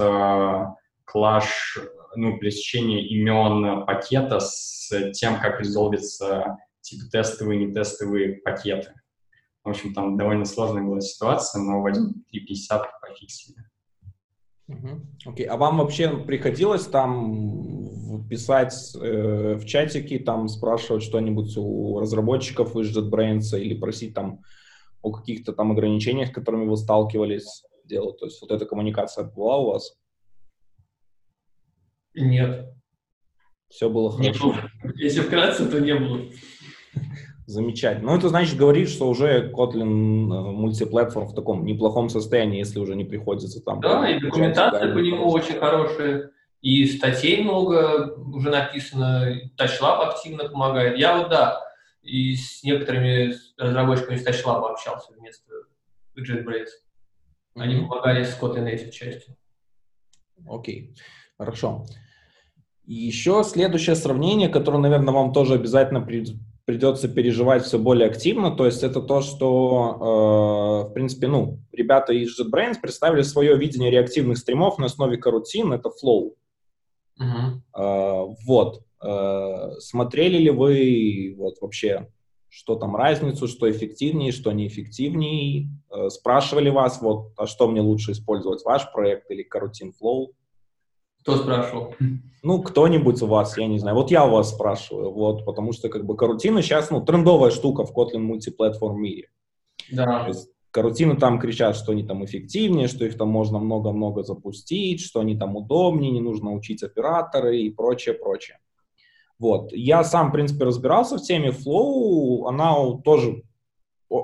[1.06, 1.80] клаш,
[2.16, 8.94] ну, пересечение имен пакета с тем, как резолвится типа тестовые, не тестовые пакеты.
[9.64, 13.58] В общем, там довольно сложная была ситуация, но в 1.350 пофиксили.
[15.26, 15.48] Окей, okay.
[15.48, 22.96] а вам вообще приходилось там писать э, в чатике, там спрашивать что-нибудь у разработчиков из
[22.96, 24.42] JetBrains или просить там
[25.02, 28.18] о каких-то там ограничениях, с которыми вы сталкивались делать?
[28.20, 29.98] То есть вот эта коммуникация была у вас?
[32.14, 32.74] Нет.
[33.70, 34.56] Все было хорошо?
[34.96, 36.22] Если вкратце, то не было.
[37.52, 38.12] Замечательно.
[38.12, 42.96] Ну, это значит, говорит, что уже Kotlin э, мультиплатформ в таком неплохом состоянии, если уже
[42.96, 43.82] не приходится там...
[43.82, 50.98] Да, и документация по нему очень хорошая, и статей много уже написано, TouchLab активно помогает.
[50.98, 51.62] Я вот, да,
[52.02, 55.52] и с некоторыми разработчиками с TouchLab общался вместо
[56.18, 56.70] JetBrains.
[57.56, 57.82] Они mm-hmm.
[57.82, 59.36] помогали с Kotlin Native частью.
[60.48, 61.02] Окей, okay.
[61.38, 61.86] хорошо.
[62.86, 66.00] Еще следующее сравнение, которое, наверное, вам тоже обязательно
[66.66, 68.52] придется переживать все более активно.
[68.52, 73.92] То есть это то, что, э, в принципе, ну, ребята из JetBrains представили свое видение
[73.92, 76.34] реактивных стримов на основе карутин, это Flow.
[77.20, 77.62] Uh-huh.
[77.78, 78.84] Э, вот.
[79.04, 82.08] Э, смотрели ли вы вот вообще,
[82.50, 85.70] что там разницу, что эффективнее, что неэффективнее?
[85.90, 90.28] Э, спрашивали вас, вот, а что мне лучше использовать, ваш проект или карутин Flow?
[91.22, 91.96] Кто спрашивал?
[92.44, 93.96] Ну, кто-нибудь у вас, я не знаю.
[93.96, 97.86] Вот я у вас спрашиваю, вот, потому что как бы карутина сейчас, ну, трендовая штука
[97.86, 99.30] в Kotlin мультиплатформ мире.
[99.92, 100.24] Да.
[100.24, 105.02] То есть карутины там кричат, что они там эффективнее, что их там можно много-много запустить,
[105.02, 108.58] что они там удобнее, не нужно учить операторы и прочее, прочее.
[109.38, 109.72] Вот.
[109.72, 113.44] Я сам, в принципе, разбирался в теме Flow, она тоже,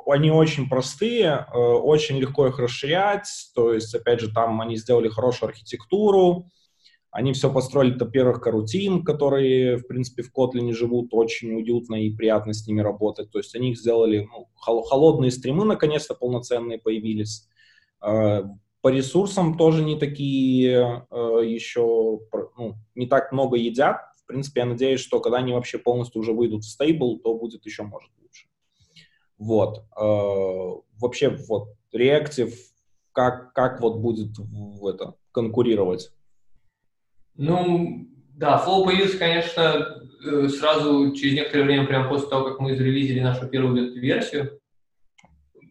[0.07, 5.09] они очень простые, э, очень легко их расширять, то есть, опять же, там они сделали
[5.09, 6.47] хорошую архитектуру,
[7.17, 12.15] они все построили до первых карутин, которые, в принципе, в Kotlin живут очень уютно и
[12.15, 13.31] приятно с ними работать.
[13.31, 17.49] То есть они их сделали, ну, холодные стримы наконец-то полноценные появились.
[17.99, 18.43] А,
[18.81, 22.19] по ресурсам тоже не такие а, еще,
[22.55, 23.97] ну, не так много едят.
[24.23, 27.65] В принципе, я надеюсь, что когда они вообще полностью уже выйдут в стейбл, то будет
[27.65, 28.45] еще, может, лучше.
[29.39, 29.85] Вот.
[29.95, 30.03] А,
[30.99, 32.53] вообще, вот, Reactive
[33.11, 36.11] как, как вот будет в это конкурировать?
[37.37, 42.75] Ну, да, Flow появился, конечно, э, сразу через некоторое время, прямо после того, как мы
[42.75, 44.59] зарелизили нашу первую версию.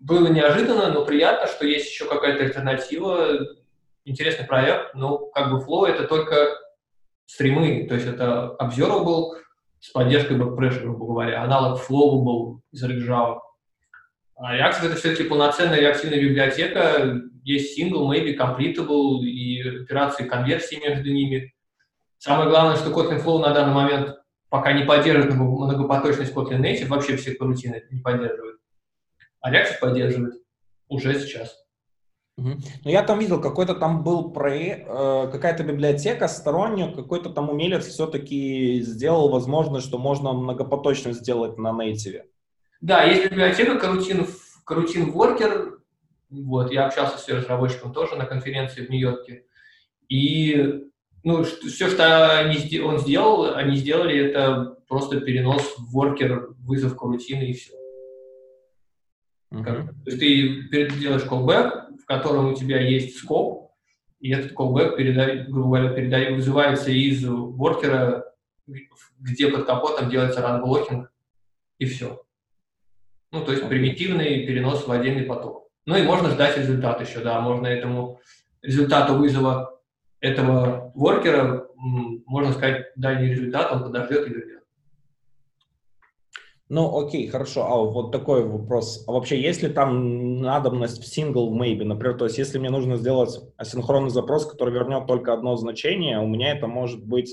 [0.01, 3.41] Было неожиданно, но приятно, что есть еще какая-то альтернатива.
[4.05, 6.57] Интересный проект, но как бы Flow это только
[7.27, 9.33] стримы, то есть это Observable
[9.81, 13.41] с поддержкой Backpressure, грубо говоря, аналог Flowable из Java.
[14.37, 21.11] А React— это все-таки полноценная реактивная библиотека, есть single, maybe, completable и операции конверсии между
[21.11, 21.55] ними.
[22.19, 24.17] Самое главное, что Kotlin Flow на данный момент
[24.49, 28.61] пока не поддерживает многопоточность Kotlin Native, вообще все корутины не поддерживают.
[29.41, 30.35] А React поддерживает
[30.89, 31.67] уже сейчас.
[32.39, 32.49] Угу.
[32.85, 37.87] Ну, я там видел, какой-то там был проект, э, какая-то библиотека сторонняя, какой-то там умелец
[37.87, 42.27] все-таки сделал возможность, что можно многопоточно сделать на нейтиве.
[42.83, 44.29] Да, есть библиотека Coroutine,
[44.69, 45.79] Coroutine Worker,
[46.29, 49.45] вот, я общался с ее разработчиком тоже на конференции в Нью-Йорке,
[50.09, 50.83] и
[51.27, 57.47] ну, все, что они, он сделал, они сделали, это просто перенос в Worker, вызов Coroutine
[57.47, 57.73] и все.
[59.53, 59.89] Uh-huh.
[60.05, 63.73] То есть ты делаешь callback, в котором у тебя есть скоп,
[64.21, 68.33] и этот callback, передай, грубо говоря, передай, вызывается из воркера,
[69.19, 71.13] где под капотом делается ранблокинг,
[71.79, 72.23] и все.
[73.33, 75.69] Ну, то есть примитивный перенос в отдельный поток.
[75.87, 78.21] Ну и можно ждать результат еще, да, можно этому
[78.63, 79.76] результату вызова
[80.21, 84.57] этого воркера, можно сказать, дальний результат, он подождет и вернет.
[86.69, 87.65] Ну, окей, хорошо.
[87.65, 89.05] А вот такой вопрос.
[89.07, 91.85] А вообще, есть ли там надобность в single maybe?
[91.85, 96.27] Например, то есть, если мне нужно сделать асинхронный запрос, который вернет только одно значение, у
[96.27, 97.33] меня это может быть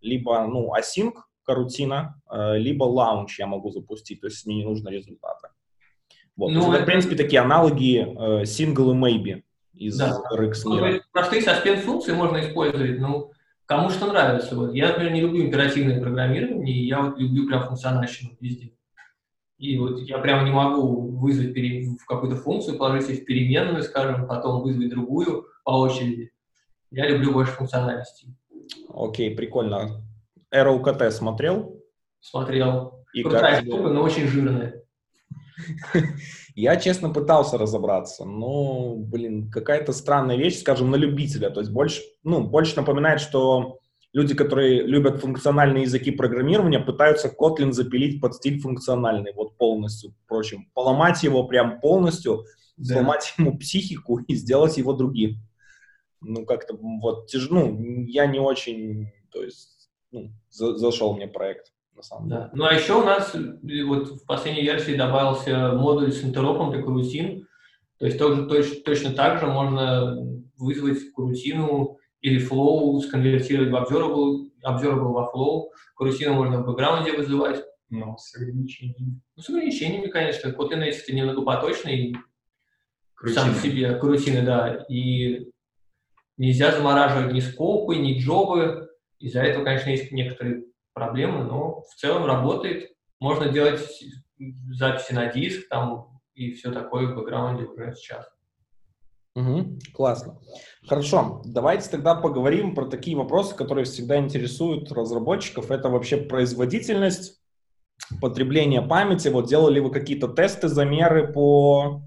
[0.00, 4.90] либо, ну, async карутина, э, либо launch я могу запустить, то есть мне не нужно
[4.90, 5.50] результата.
[6.36, 6.52] Вот.
[6.52, 9.42] Ну, это, в принципе, такие аналоги э, single и maybe
[9.78, 10.20] из да.
[10.32, 11.00] RX мира.
[11.12, 13.32] Простые suspend функции можно использовать, ну,
[13.68, 14.56] Кому что нравится.
[14.56, 14.72] Вот.
[14.72, 18.72] Я, например, не люблю императивное программирование, и я вот люблю прям функциональщину везде.
[19.58, 24.26] И вот я прямо не могу вызвать в какую-то функцию, положить ее в переменную, скажем,
[24.26, 26.32] потом вызвать другую по очереди.
[26.90, 28.34] Я люблю больше функциональности.
[28.88, 30.02] Окей, прикольно.
[30.50, 31.78] ROKT смотрел?
[32.20, 33.04] Смотрел.
[33.12, 34.82] И Крутая как штука, но очень жирная.
[36.54, 41.50] Я, честно, пытался разобраться, но, блин, какая-то странная вещь, скажем, на любителя.
[41.50, 43.78] То есть больше, ну, больше напоминает, что
[44.12, 50.68] люди, которые любят функциональные языки программирования, пытаются Kotlin запилить под стиль функциональный, вот полностью, впрочем.
[50.74, 52.44] Поломать его прям полностью,
[52.76, 52.94] да.
[52.94, 55.36] сломать ему психику и сделать его другим.
[56.20, 62.02] Ну, как-то вот, ну, я не очень, то есть, ну, за, зашел мне проект на
[62.02, 62.40] самом деле.
[62.40, 62.50] Да.
[62.54, 67.46] Ну а еще у нас вот в последней версии добавился модуль с интеропом для карутин.
[67.98, 70.16] То есть тоже, точ, точно так же можно
[70.56, 75.68] вызвать карутину или flow, сконвертировать в observable, observable во flow.
[75.96, 77.64] Карутину можно в бэкграунде вызывать.
[77.90, 79.20] Но с ограничениями.
[79.34, 80.50] Ну, с ограничениями, конечно.
[80.50, 82.16] Kotlin Native немногопоточный
[83.34, 84.84] сам по себе, карутины, да.
[84.88, 85.50] И
[86.36, 88.90] нельзя замораживать ни скопы, ни джобы.
[89.18, 90.64] Из-за этого, конечно, есть некоторые
[90.98, 92.90] проблемы, но в целом работает.
[93.20, 93.80] Можно делать
[94.70, 98.26] записи на диск там и все такое в бэкграунде уже сейчас.
[99.34, 100.38] Угу, классно.
[100.86, 105.70] Хорошо, давайте тогда поговорим про такие вопросы, которые всегда интересуют разработчиков.
[105.70, 107.40] Это вообще производительность,
[108.20, 109.28] потребление памяти.
[109.28, 112.02] Вот делали вы какие-то тесты, замеры по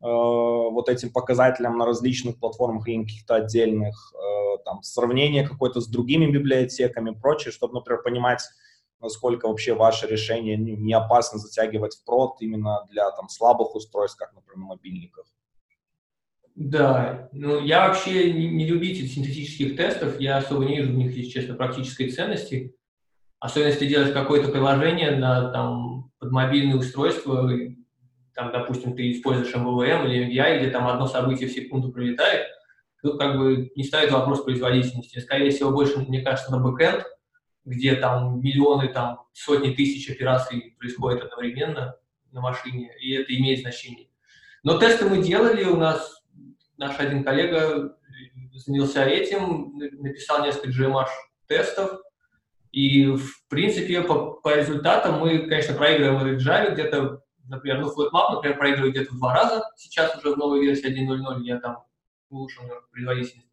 [0.00, 4.12] э, вот этим показателям на различных платформах или каких-то отдельных?
[4.14, 4.29] Э,
[4.64, 8.42] там, сравнение какое-то с другими библиотеками, прочее, чтобы, например, понимать,
[9.00, 14.32] насколько вообще ваше решение не опасно затягивать в прод именно для там, слабых устройств, как,
[14.34, 15.26] например, мобильников.
[16.54, 21.30] Да, ну я вообще не, любитель синтетических тестов, я особо не вижу в них, если
[21.30, 22.74] честно, практической ценности.
[23.38, 27.50] Особенно если делаешь какое-то приложение на там, под мобильное устройство,
[28.34, 32.46] там, допустим, ты используешь MVVM или MVI, где там одно событие в секунду пролетает,
[33.02, 35.18] тут как бы не ставит вопрос производительности.
[35.18, 37.04] Скорее всего, больше, мне кажется, на бэкэнд,
[37.64, 41.96] где там миллионы, там сотни тысяч операций происходят одновременно
[42.32, 44.08] на машине, и это имеет значение.
[44.62, 46.22] Но тесты мы делали, у нас
[46.76, 47.96] наш один коллега
[48.54, 51.06] занялся этим, написал несколько GMH
[51.46, 52.00] тестов,
[52.72, 58.34] и, в принципе, по, по результатам мы, конечно, проигрываем в Java где-то, например, ну, FlatMap,
[58.34, 61.84] например, проигрывает где-то в два раза, сейчас уже в новой версии 1.0.0 я там
[62.30, 63.48] улучшил производительность.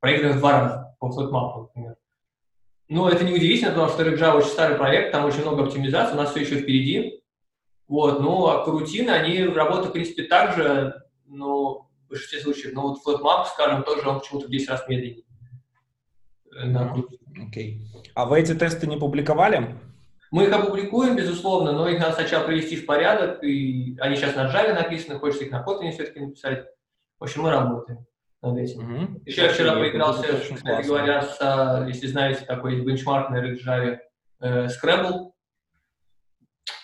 [0.00, 1.96] Проигрываем в два раза по FlatMap, например.
[2.88, 6.16] Но это не удивительно, потому что Java очень старый проект, там очень много оптимизации, у
[6.16, 7.22] нас все еще впереди.
[7.86, 10.94] Вот, ну, а карутины, они работают, в принципе, так же,
[11.26, 12.74] но в большинстве случаев.
[12.74, 15.24] Но вот FlatMap, скажем, тоже он почему-то в 10 раз медленнее.
[17.46, 17.82] Окей.
[17.94, 18.10] Okay.
[18.14, 19.74] А вы эти тесты не публиковали?
[20.30, 24.50] Мы их опубликуем, безусловно, но их надо сначала привести в порядок, и они сейчас на
[24.50, 26.66] Java написаны, хочется их на Kotlin все-таки написать.
[27.18, 28.07] В общем, мы работаем
[28.42, 28.80] над этим.
[28.80, 29.22] Mm-hmm.
[29.26, 33.98] Еще я вчера поигрался, кстати говоря, с, если знаете, такой бенчмарк на Java,
[34.40, 35.32] э, Scrabble.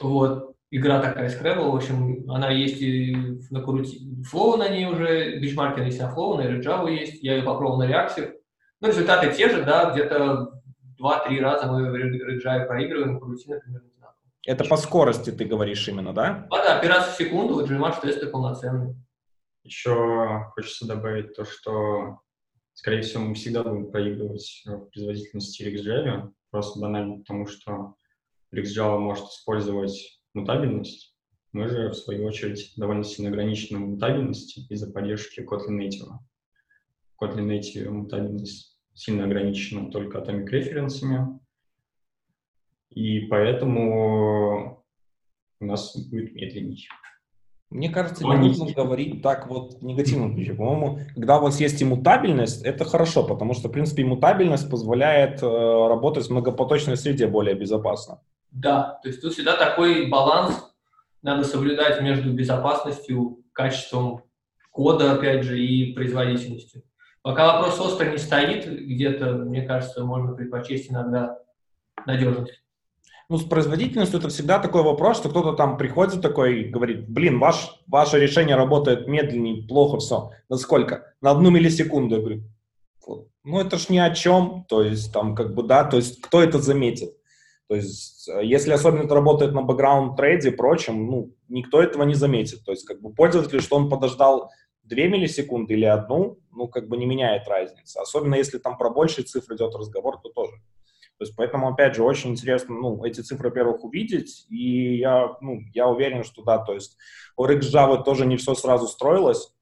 [0.01, 3.17] Вот, игра такая Scrabble, в общем, она есть и
[3.51, 4.01] на Крути,
[4.33, 7.89] Flow на ней уже, бенчмаркер есть на Flow, на Java есть, я ее попробовал на
[7.89, 8.33] React.
[8.81, 10.61] Ну, результаты те же, да, где-то
[10.99, 13.83] два-три раза мы в Java проигрываем, Крути, например,
[14.47, 16.47] это по скорости ты говоришь именно, да?
[16.51, 18.95] А, да, операция в секунду, вот Gmash тесты полноценные.
[19.65, 22.21] Еще хочется добавить то, что,
[22.75, 27.97] скорее всего, мы всегда будем проигрывать в производительности RxJava, просто банально потому, что
[28.55, 31.17] RxJava может использовать мутабельность.
[31.53, 36.11] Мы же, в свою очередь, довольно сильно ограничены в мутабельности из-за поддержки Kotlin Native.
[37.19, 41.41] Kotlin Native мутабельность сильно ограничена только atomic референсами,
[42.91, 44.85] и поэтому
[45.61, 46.89] у нас будет медленнее.
[47.75, 50.55] Мне кажется, не нужно говорить так вот ключе.
[50.55, 55.47] По-моему, когда у вас есть иммутабельность, это хорошо, потому что, в принципе, иммутабельность позволяет э,
[55.47, 58.21] работать в многопоточной среде более безопасно.
[58.53, 60.73] Да, то есть тут всегда такой баланс
[61.23, 64.23] надо соблюдать между безопасностью, качеством
[64.71, 66.83] кода, опять же, и производительностью.
[67.23, 71.39] Пока вопрос остро не стоит, где-то, мне кажется, можно предпочесть иногда
[72.07, 72.64] надежность
[73.29, 77.39] ну, с производительностью это всегда такой вопрос, что кто-то там приходит такой и говорит, блин,
[77.39, 80.31] ваш, ваше решение работает медленнее, плохо все.
[80.49, 81.15] На сколько?
[81.21, 82.17] На одну миллисекунду.
[82.17, 82.43] Я говорю,
[83.45, 86.43] ну это ж ни о чем, то есть там как бы, да, то есть кто
[86.43, 87.15] это заметит?
[87.69, 92.03] То есть э, если особенно это работает на бэкграунд трейде и прочем, ну, никто этого
[92.03, 92.65] не заметит.
[92.65, 94.51] То есть как бы пользователь, что он подождал
[94.85, 97.99] 2 миллисекунды или одну, ну, как бы не меняет разницы.
[97.99, 100.53] Особенно если там про большие цифры идет разговор, то тоже.
[101.19, 105.61] То есть поэтому, опять же, очень интересно, ну, эти цифры, во-первых, увидеть, и я, ну,
[105.73, 106.97] я уверен, что да, то есть
[107.37, 109.55] у RX Java тоже не все сразу строилось.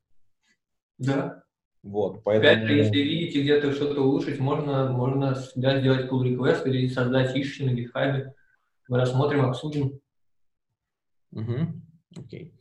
[0.99, 1.43] Да.
[1.83, 2.53] Вот, поэтому...
[2.53, 7.37] Опять же, если видите где-то что-то улучшить, можно, можно всегда сделать pull request или создать
[7.37, 8.31] issue на GitHub.
[8.89, 10.01] Мы рассмотрим, обсудим.
[11.33, 11.55] Угу.
[12.19, 12.55] Окей.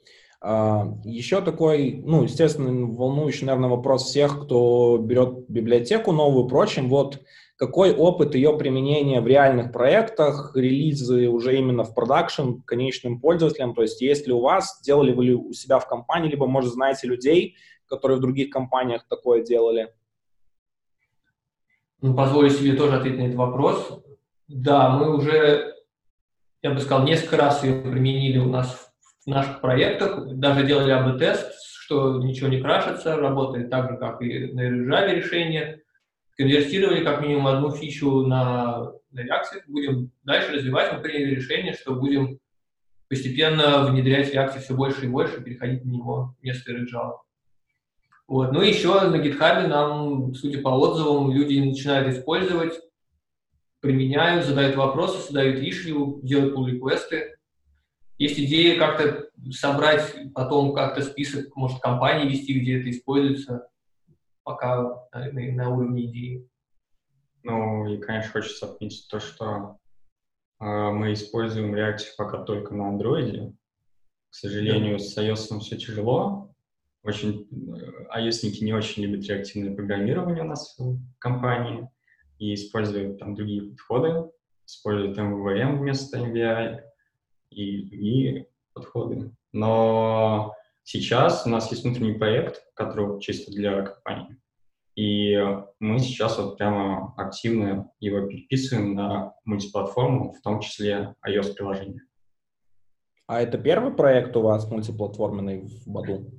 [0.43, 6.89] Uh, еще такой, ну, естественно, волнующий, наверное, вопрос всех, кто берет библиотеку новую, прочим.
[6.89, 7.21] Вот
[7.61, 13.83] какой опыт ее применения в реальных проектах, релизы уже именно в продакшн конечным пользователям, то
[13.83, 17.57] есть есть ли у вас, делали вы у себя в компании, либо, может, знаете людей,
[17.85, 19.93] которые в других компаниях такое делали?
[22.01, 24.03] Ну, позволю себе тоже ответить на этот вопрос.
[24.47, 25.75] Да, мы уже,
[26.63, 28.91] я бы сказал, несколько раз ее применили у нас
[29.23, 34.51] в наших проектах, даже делали АБ-тест, что ничего не крашится, работает так же, как и
[34.51, 35.83] на Java решение
[36.37, 41.95] конвертировали как минимум одну фичу на, на React, будем дальше развивать, мы приняли решение, что
[41.95, 42.39] будем
[43.09, 47.17] постепенно внедрять React все больше и больше, переходить на него вместо Java.
[48.31, 48.53] Вот.
[48.53, 52.79] Ну и еще на GitHub нам, судя по отзывам, люди начинают использовать,
[53.81, 57.35] применяют, задают вопросы, задают ишью, делают pull реквесты
[58.17, 63.67] Есть идея как-то собрать потом как-то список, может, компаний вести, где это используется
[64.43, 66.49] пока на, на уровне идеи.
[67.43, 69.77] Ну, и, конечно, хочется отметить то, что
[70.59, 73.53] э, мы используем React пока только на Android.
[74.29, 76.53] К сожалению, с iOS все тяжело.
[77.03, 81.89] Очень, э, iOS не очень любят реактивное программирование у нас в компании
[82.37, 84.31] и используют там другие подходы,
[84.65, 86.81] используют MVVM вместо MVI
[87.49, 89.31] и другие подходы.
[89.51, 94.37] Но Сейчас у нас есть внутренний проект, который чисто для компании.
[94.95, 95.37] И
[95.79, 102.01] мы сейчас вот прямо активно его переписываем на мультиплатформу, в том числе iOS-приложение.
[103.27, 106.29] А это первый проект у вас мультиплатформенный в Badoo?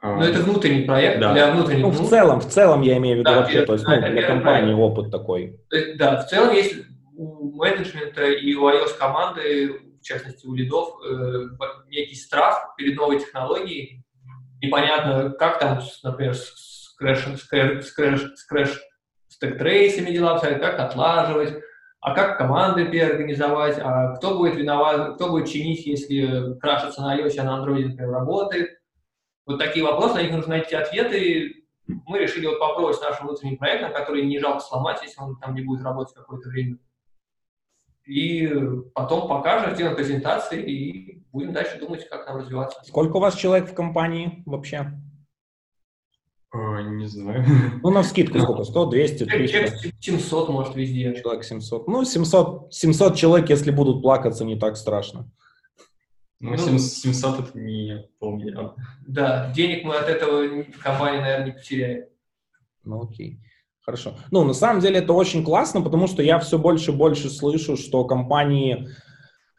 [0.00, 1.32] А, ну, это внутренний проект да.
[1.32, 1.82] для внутренних.
[1.82, 4.22] Ну, в целом, в целом я имею в виду да, вообще, то есть ну, для
[4.22, 4.80] компании проект.
[4.80, 5.60] опыт такой.
[5.98, 6.76] Да, в целом есть
[7.16, 11.48] у менеджмента и у iOS команды в частности у лидов, э,
[11.88, 14.04] некий страх перед новой технологией.
[14.62, 18.80] Непонятно, как там, например, с крэшем, с crash, с crash, с crash
[19.28, 21.62] с трейсами дела обстоят, как отлаживать,
[22.00, 27.38] а как команды переорганизовать, а кто будет виноват, кто будет чинить, если крашится на iOS,
[27.38, 28.80] а на Android, например, работает.
[29.46, 31.64] Вот такие вопросы, на них нужно найти ответы.
[31.86, 35.54] Мы решили вот попробовать с нашим внутренним проектом, который не жалко сломать, если он там
[35.54, 36.78] не будет работать какое-то время
[38.06, 38.48] и
[38.94, 42.80] потом покажем, сделаем презентации и будем дальше думать, как нам развиваться.
[42.84, 44.92] Сколько у вас человек в компании вообще?
[46.52, 47.44] Ой, не знаю.
[47.82, 48.64] Ну, на скидку сколько?
[48.64, 49.92] 100, 200, 300?
[50.00, 51.14] 700, может, везде.
[51.14, 51.86] Человек 700.
[51.86, 55.30] Ну, 700, 700 человек, если будут плакаться, не так страшно.
[56.40, 58.74] Ну, 700 это не полмиллиона.
[59.06, 62.04] Да, денег мы от этого компания, наверное, не потеряем.
[62.82, 63.38] Ну, окей.
[63.90, 64.14] Хорошо.
[64.30, 67.76] Ну, на самом деле это очень классно, потому что я все больше и больше слышу,
[67.76, 68.88] что компании,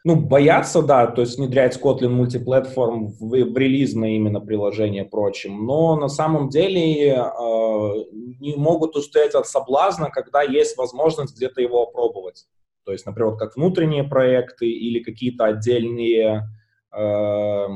[0.04, 5.96] ну, боятся, да, то есть внедрять Kotlin мультиплатформ в, в релизное именно приложение прочим, но
[5.96, 7.24] на самом деле э,
[8.40, 12.46] не могут устоять от соблазна, когда есть возможность где-то его опробовать.
[12.86, 16.48] То есть, например, как внутренние проекты или какие-то отдельные
[16.90, 17.66] э,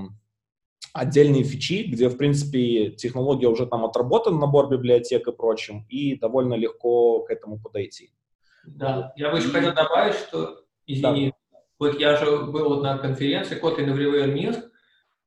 [0.97, 6.55] отдельные фичи, где, в принципе, технология уже там отработана, набор библиотек и прочим, и довольно
[6.55, 8.11] легко к этому подойти.
[8.64, 11.59] Да, я бы еще хотел добавить, что, извини, да.
[11.78, 14.62] вот я же был вот на конференции Kotlin Everywhere Minsk,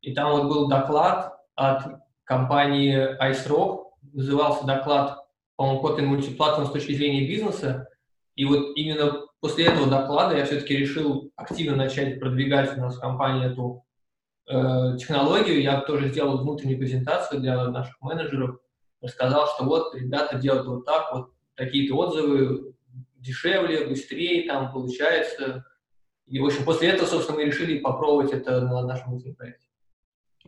[0.02, 5.20] и там вот был доклад от компании IceRock, назывался доклад,
[5.56, 7.88] по-моему, Kotlin мультиплатформ с точки зрения бизнеса,
[8.36, 13.02] и вот именно после этого доклада я все-таки решил активно начать продвигать у нас в
[13.02, 13.86] компании эту
[14.50, 15.62] э, технологию.
[15.62, 18.58] Я тоже сделал внутреннюю презентацию для наших менеджеров,
[19.02, 22.74] рассказал, что вот ребята делают вот так, вот такие-то отзывы,
[23.16, 25.66] дешевле, быстрее там получается.
[26.26, 29.68] И, в общем, после этого, собственно, мы решили попробовать это на нашем внутреннем проекте.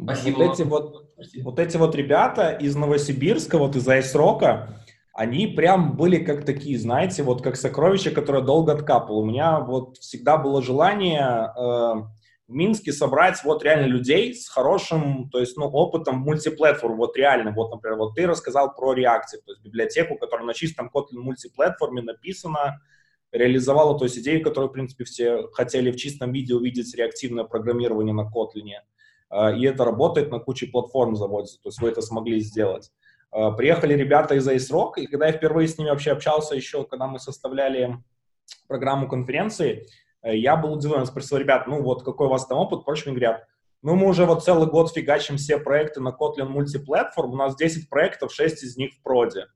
[0.02, 0.38] Спасибо.
[0.38, 1.43] Вот эти вот, Спасибо.
[1.43, 4.84] вот эти вот ребята из Новосибирска, вот из Айсрока,
[5.14, 9.20] они прям были как такие, знаете, вот как сокровища, которые долго откапывал.
[9.20, 11.93] У меня вот всегда было желание э,
[12.52, 17.52] в Минске собрать вот реально людей с хорошим, то есть, ну, опытом мультиплатформ, вот реально,
[17.52, 22.02] вот, например, вот ты рассказал про Reactive, то есть библиотеку, которая на чистом Kotlin мультиплатформе
[22.02, 22.82] написана,
[23.32, 28.14] реализовала, то есть идею, которую, в принципе, все хотели в чистом виде увидеть реактивное программирование
[28.14, 28.82] на Kotlin,
[29.30, 32.91] э, и это работает на куче платформ заводится, то есть вы это смогли сделать.
[33.32, 37.08] Э, приехали ребята из Rock, и когда я впервые с ними вообще общался еще, когда
[37.08, 37.97] мы составляли
[38.68, 39.88] программу конференции,
[40.24, 43.45] я был удивлен, спросил ребят, ну вот какой у вас там опыт, впрочем, говорят,
[43.82, 47.89] ну мы уже вот целый год фигачим все проекты на Kotlin мультиплатформ, у нас 10
[47.89, 49.47] проектов, 6 из них в проде.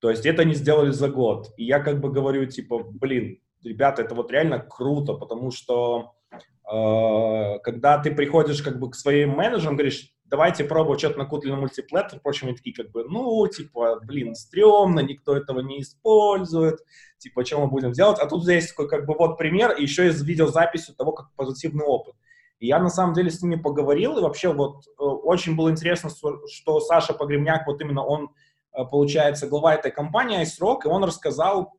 [0.00, 1.52] То есть это не сделали за год.
[1.56, 7.58] И я как бы говорю, типа, блин, ребята, это вот реально круто, потому что э,
[7.62, 12.08] когда ты приходишь как бы к своим менеджерам, говоришь, давайте пробовать что-то на Kotlin мультиплеер,
[12.08, 16.78] впрочем, они такие как бы, ну, типа, блин, стрёмно, никто этого не использует,
[17.18, 18.18] типа, что мы будем делать?
[18.20, 21.84] А тут здесь такой как бы вот пример, и еще есть видеозапись того, как позитивный
[21.84, 22.14] опыт.
[22.60, 26.10] И я на самом деле с ними поговорил, и вообще вот э, очень было интересно,
[26.10, 28.30] что Саша Погребняк, вот именно он,
[28.72, 31.74] э, получается, глава этой компании iSrock, и он рассказал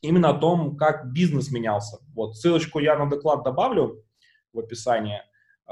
[0.00, 1.98] именно о том, как бизнес менялся.
[2.14, 4.02] Вот ссылочку я на доклад добавлю
[4.52, 5.22] в описании.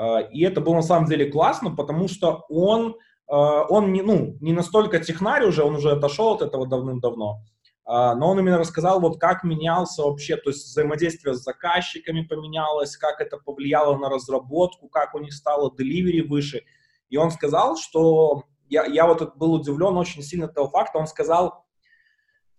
[0.01, 2.96] А, и это было на самом деле классно, потому что он,
[3.28, 7.42] а, он не, ну, не настолько технарь уже, он уже отошел от этого давным-давно,
[7.84, 12.96] а, но он именно рассказал, вот как менялся вообще, то есть взаимодействие с заказчиками поменялось,
[12.96, 16.62] как это повлияло на разработку, как у них стало delivery выше.
[17.11, 21.66] И он сказал, что я, я вот был удивлен очень сильно этого факта, он сказал,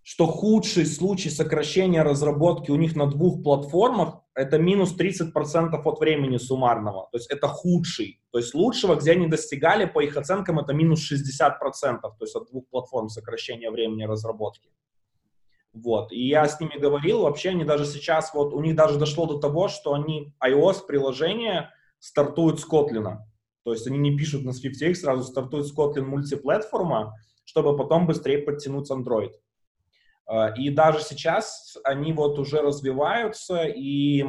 [0.04, 6.38] что худший случай сокращения разработки у них на двух платформах это минус 30% от времени
[6.38, 7.10] суммарного.
[7.12, 8.22] То есть это худший.
[8.32, 11.52] То есть лучшего, где они достигали, по их оценкам, это минус 60%.
[12.02, 14.70] То есть от двух платформ сокращения времени разработки.
[15.74, 16.12] Вот.
[16.12, 19.38] И я с ними говорил, вообще они даже сейчас, вот у них даже дошло до
[19.38, 23.18] того, что они iOS-приложение стартуют с Kotlin.
[23.64, 28.40] То есть они не пишут на SwiftX, сразу стартуют с Kotlin мультиплатформа, чтобы потом быстрее
[28.40, 29.32] подтянуть Android.
[30.32, 34.24] А, и даже сейчас они вот уже развиваются и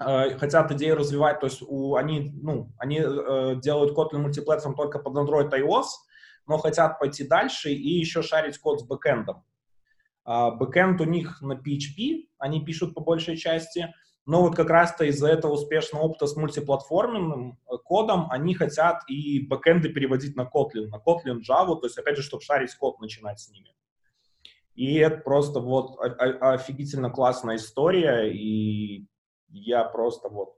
[0.00, 4.98] э, хотят идею развивать, то есть у, они, ну, они э, делают Kotlin мультиплатформ только
[4.98, 5.84] под Android iOS,
[6.46, 9.44] но хотят пойти дальше и еще шарить код с бэкэндом.
[10.24, 13.92] А бэкэнд у них на PHP, они пишут по большей части,
[14.24, 19.46] но вот как раз-то из-за этого успешного опыта с мультиплатформенным э, кодом они хотят и
[19.46, 23.40] бэкэнды переводить на Kotlin, на Kotlin Java, то есть, опять же, чтобы шарить код начинать
[23.40, 23.74] с ними.
[24.78, 29.08] И это просто вот офигительно классная история, и
[29.48, 30.54] я просто вот,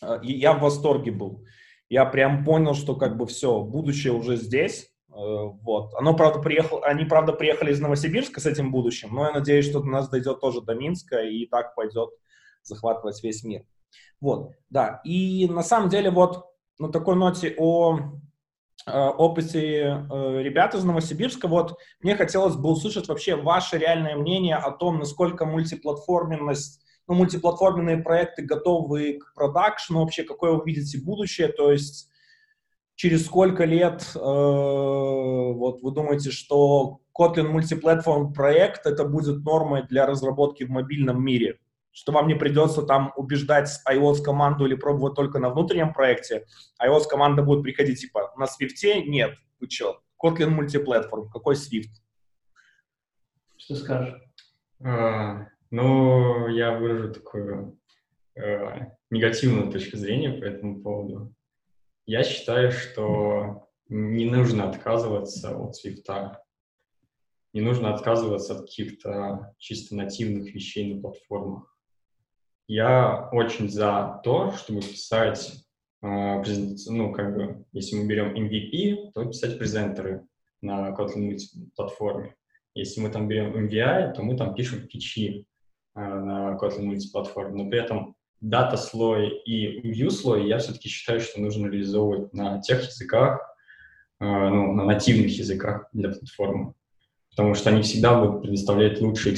[0.00, 1.44] э, я в восторге был.
[1.90, 5.92] Я прям понял, что как бы все, будущее уже здесь, э, вот.
[5.92, 9.80] Оно, правда, приехало, они, правда, приехали из Новосибирска с этим будущим, но я надеюсь, что
[9.80, 12.08] до нас дойдет тоже до Минска, и так пойдет
[12.62, 13.66] захватывать весь мир.
[14.22, 15.02] Вот, да.
[15.04, 16.46] И на самом деле вот
[16.78, 18.00] на такой ноте о
[18.92, 21.48] опыте э, ребят из Новосибирска.
[21.48, 27.98] Вот мне хотелось бы услышать вообще ваше реальное мнение о том, насколько мультиплатформенность, ну, мультиплатформенные
[27.98, 32.10] проекты готовы к продакшну, вообще какое вы видите будущее, то есть
[32.94, 40.06] через сколько лет э, вот вы думаете, что Kotlin мультиплатформ проект это будет нормой для
[40.06, 41.58] разработки в мобильном мире?
[41.94, 46.44] Что вам не придется там убеждать iOS команду или пробовать только на внутреннем проекте.
[46.84, 50.00] iOS команда будет приходить типа на Swift нет, вы что?
[50.22, 51.90] Kotlin мультиплатформ, какой Swift?
[53.56, 54.20] Что скажешь?
[54.84, 57.78] А, ну, я выражу такую
[58.34, 61.32] э, негативную точку зрения по этому поводу.
[62.06, 66.36] Я считаю, что не нужно отказываться от Swift.
[67.52, 71.73] Не нужно отказываться от каких-то чисто нативных вещей на платформах.
[72.66, 75.52] Я очень за то, чтобы писать
[76.02, 76.42] э,
[76.88, 80.26] ну, как бы, если мы берем MVP, то писать презентеры
[80.62, 81.36] на Kotlin
[81.76, 82.34] платформе.
[82.74, 85.46] Если мы там берем MVI, то мы там пишем фичи
[85.94, 91.20] э, на Kotlin мультиплатформе, но при этом дата слой и view слой я все-таки считаю,
[91.20, 93.40] что нужно реализовывать на тех языках,
[94.20, 96.74] э, ну, на нативных языках для платформы,
[97.30, 99.36] потому что они всегда будут предоставлять лучший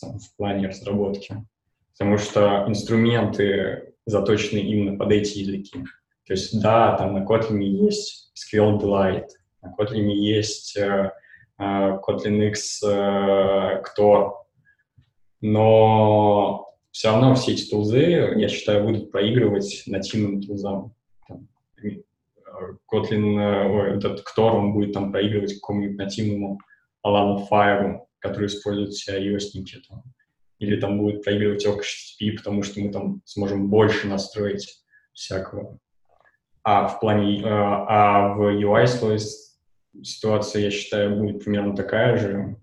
[0.00, 1.44] там, в плане разработки,
[2.00, 5.84] потому что инструменты заточены именно под эти языки.
[6.26, 9.26] То есть, да, там на Kotlin есть SQL Delight,
[9.60, 11.10] на Kotlin есть uh,
[11.60, 14.32] uh, Kotlin X Ctor,
[15.42, 18.00] но все равно все эти тулзы,
[18.34, 20.94] я считаю, будут проигрывать нативным тулзам.
[21.28, 21.48] Там,
[22.90, 26.60] Kotlin, ой, этот Ctor, он будет там проигрывать какому-нибудь нативному
[27.06, 29.82] Alamo Fire, который используют все iOS-ники.
[29.86, 30.02] Там.
[30.60, 34.82] Или там будет проигрывать OCHTTP, потому что мы там сможем больше настроить
[35.12, 35.78] всякого.
[36.62, 39.18] А в плане, а в UI слое
[40.02, 42.56] ситуация, я считаю, будет примерно такая же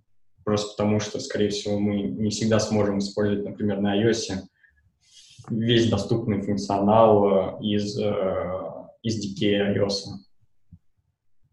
[0.47, 4.43] просто потому что, скорее всего, мы не всегда сможем использовать, например, на iOS
[5.49, 8.53] весь доступный функционал э, из, э,
[9.03, 10.05] из DK iOS.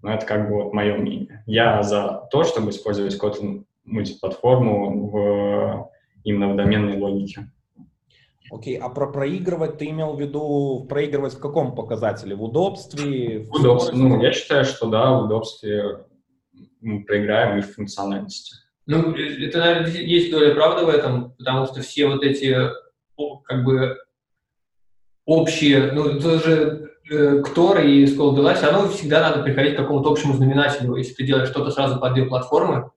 [0.01, 1.43] Но это как бы вот мое мнение.
[1.45, 5.91] Я за то, чтобы использовать Kotlin мультиплатформу в,
[6.25, 7.51] именно в доменной логике.
[8.51, 8.81] Окей, okay.
[8.81, 12.35] а про проигрывать ты имел в виду проигрывать в каком показателе?
[12.35, 13.41] В удобстве?
[13.41, 13.97] В удобстве.
[13.97, 16.05] Ну, я считаю, что да, в удобстве
[16.81, 18.57] мы проиграем и в функциональности.
[18.87, 22.55] Ну, это, наверное, есть доля правды в этом, потому что все вот эти,
[23.45, 23.97] как бы,
[25.25, 30.35] общие, ну, тоже э, Ктор и Delight, все равно всегда надо приходить к какому-то общему
[30.35, 32.91] знаменателю, если ты делаешь что-то сразу под две платформы,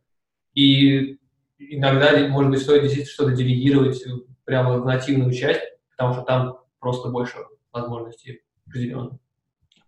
[0.53, 1.19] и
[1.59, 4.03] иногда, может быть, стоит действительно что-то делегировать
[4.45, 5.61] прямо в нативную часть,
[5.95, 7.37] потому что там просто больше
[7.71, 9.19] возможностей определенно.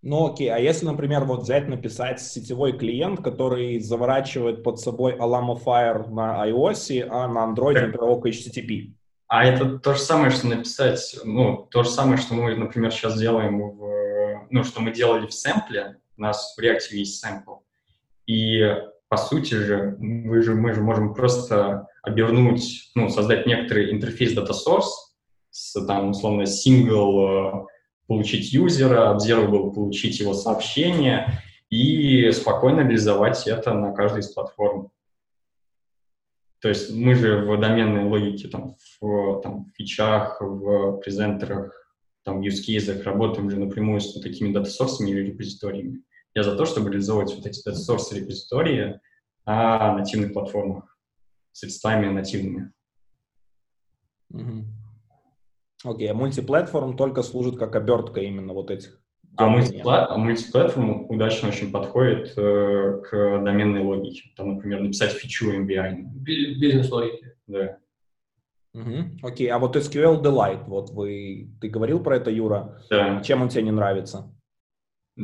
[0.01, 5.61] Ну окей, а если, например, вот взять, написать сетевой клиент, который заворачивает под собой Alamo
[5.61, 8.93] Fire на iOS, а на Android, например, HTTP?
[9.27, 13.19] А это то же самое, что написать, ну, то же самое, что мы, например, сейчас
[13.19, 17.55] делаем в, ну, что мы делали в сэмпле, у нас в React есть сэмпл,
[18.25, 18.75] и
[19.09, 24.51] по сути же, мы же, мы же можем просто обернуть, ну, создать некоторый интерфейс data
[24.51, 24.91] source
[25.49, 27.65] с, там, условно, single
[28.07, 34.91] получить юзера, observable получить его сообщение и спокойно реализовать это на каждой из платформ.
[36.61, 41.73] То есть мы же в доменной логике, там, в там, фичах, в презентерах,
[42.23, 46.03] там, в use cases работаем же напрямую с такими дата-сорсами или репозиториями.
[46.35, 48.99] Я за то, чтобы реализовывать вот эти дата-сорсы репозитории
[49.45, 50.97] на нативных платформах
[51.51, 52.71] средствами нативными.
[55.83, 59.01] Окей, okay, а мультиплатформ только служит как обертка именно вот этих.
[59.37, 60.07] А, мультипла...
[60.07, 64.31] а мультиплатформ удачно очень подходит э, к доменной логике.
[64.35, 66.01] Там, например, написать фичу MBI.
[66.13, 67.33] Бизнес-логики.
[67.47, 67.77] Да.
[68.73, 69.19] Угу.
[69.23, 72.83] Окей, а вот SQL Delight, вот вы, ты говорил про это, Юра?
[72.89, 73.21] Да.
[73.21, 74.31] Чем он тебе не нравится?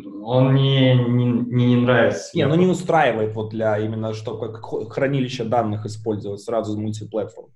[0.04, 2.36] Он мне не, не, не нравится.
[2.36, 7.52] Не, ну не устраивает вот для именно, чтобы как хранилище данных использовать сразу мультиплатформ.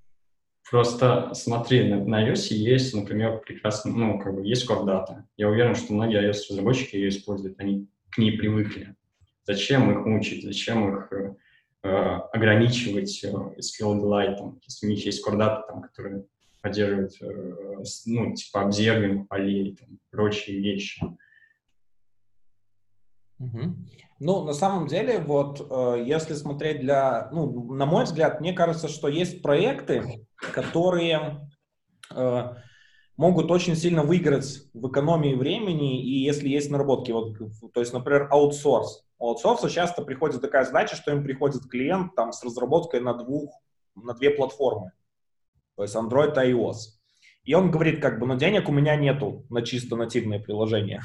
[0.70, 5.24] Просто смотри, на, на iOS есть, например, прекрасно, ну, как бы есть Core Data.
[5.36, 8.94] Я уверен, что многие iOS-разработчики ее используют, они к ней привыкли.
[9.44, 11.34] Зачем их мучить, зачем их э,
[11.82, 11.88] э
[12.32, 16.24] ограничивать э, SQL если у них есть Core Data, там, которые
[16.62, 21.04] поддерживают, э, ну, типа, обзервинг полей, там, прочие вещи.
[23.40, 23.74] Угу.
[24.20, 28.88] Ну, на самом деле, вот, э, если смотреть для, ну, на мой взгляд, мне кажется,
[28.88, 31.48] что есть проекты, которые
[32.14, 32.54] э,
[33.16, 37.38] могут очень сильно выиграть в экономии времени, и если есть наработки, вот,
[37.72, 39.06] то есть, например, аутсорс.
[39.18, 43.54] У аутсорса часто приходит такая задача, что им приходит клиент там с разработкой на двух,
[43.94, 44.92] на две платформы,
[45.76, 46.76] то есть Android и iOS.
[47.44, 51.00] И он говорит, как бы, ну, денег у меня нету на чисто нативное приложение.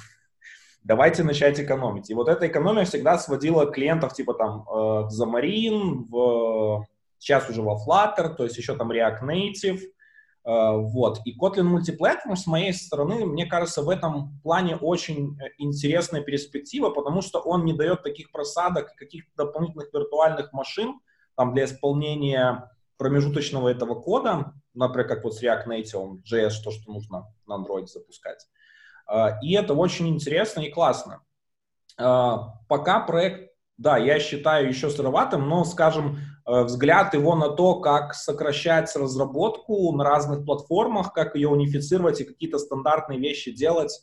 [0.86, 2.10] Давайте начать экономить.
[2.10, 6.86] И вот эта экономия всегда сводила клиентов типа там э, Xamarin, в,
[7.18, 11.20] сейчас уже во Flutter, то есть еще там React Native, э, вот.
[11.26, 16.92] И Kotlin Multiplatform с моей стороны, мне кажется, в этом плане очень э, интересная перспектива,
[16.92, 21.00] потому что он не дает таких просадок, каких-то дополнительных виртуальных машин
[21.36, 26.92] там для исполнения промежуточного этого кода, например, как вот с React Native, JS, то, что
[26.92, 28.48] нужно на Android запускать.
[29.06, 31.22] А, и это очень интересно и классно.
[31.98, 37.82] А, пока проект, да, я считаю еще сыроватым, но, скажем, э, взгляд его на то,
[37.82, 44.02] как сокращать разработку на разных платформах, как ее унифицировать и какие-то стандартные вещи делать,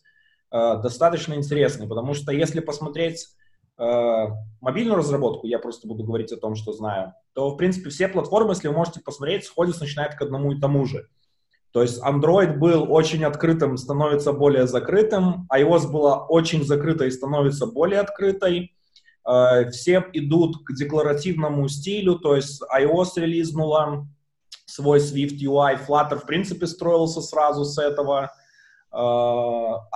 [0.50, 3.28] э, достаточно интересный, потому что если посмотреть
[3.78, 4.26] э,
[4.60, 8.50] мобильную разработку, я просто буду говорить о том, что знаю, то, в принципе, все платформы,
[8.52, 11.08] если вы можете посмотреть, сходятся, начинают к одному и тому же.
[11.72, 18.00] То есть Android был очень открытым, становится более закрытым, iOS была очень закрытой, становится более
[18.00, 18.74] открытой.
[19.26, 24.06] Э, все идут к декларативному стилю, то есть iOS релизнула
[24.66, 28.30] свой Swift UI, Flutter в принципе строился сразу с этого.
[28.92, 28.96] Э,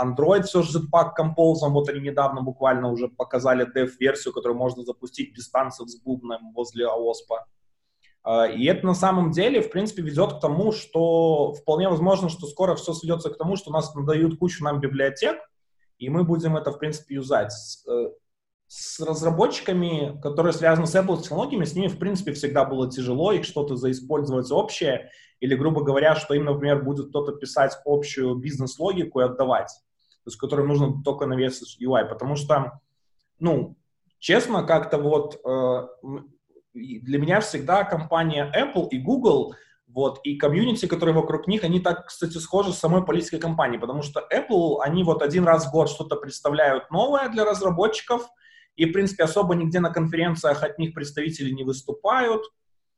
[0.03, 5.35] Android все с Jetpack Compose, вот они недавно буквально уже показали dev-версию, которую можно запустить
[5.35, 7.17] без танцев с бубном возле iOS.
[8.27, 12.49] А, и это на самом деле, в принципе, ведет к тому, что вполне возможно, что
[12.49, 15.37] скоро все сведется к тому, что нас надают кучу нам библиотек,
[15.99, 17.53] и мы будем это, в принципе, юзать.
[17.53, 18.11] С, э,
[18.67, 23.45] с разработчиками, которые связаны с Apple технологиями, с ними, в принципе, всегда было тяжело их
[23.45, 25.09] что-то заиспользовать общее,
[25.39, 29.69] или, грубо говоря, что им, например, будет кто-то писать общую бизнес-логику и отдавать,
[30.25, 32.81] то есть которым нужно только навесить UI, потому что,
[33.39, 33.77] ну,
[34.19, 35.89] честно, как-то вот э,
[36.77, 39.55] для меня всегда компания Apple и Google,
[39.89, 44.03] вот, и комьюнити, которые вокруг них, они так, кстати, схожи с самой политикой компании, потому
[44.03, 48.29] что Apple, они вот один раз в год что-то представляют новое для разработчиков,
[48.77, 52.43] и, в принципе, особо нигде на конференциях от них представители не выступают,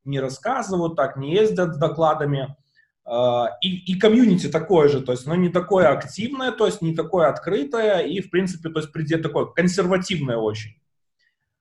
[0.04, 2.56] не рассказывают, так, не ездят с докладами.
[3.04, 6.94] А, и, и комьюнити такое же, то есть, но не такое активное, то есть не
[6.94, 10.72] такое открытое, и, в принципе, то есть, такое консервативное очень.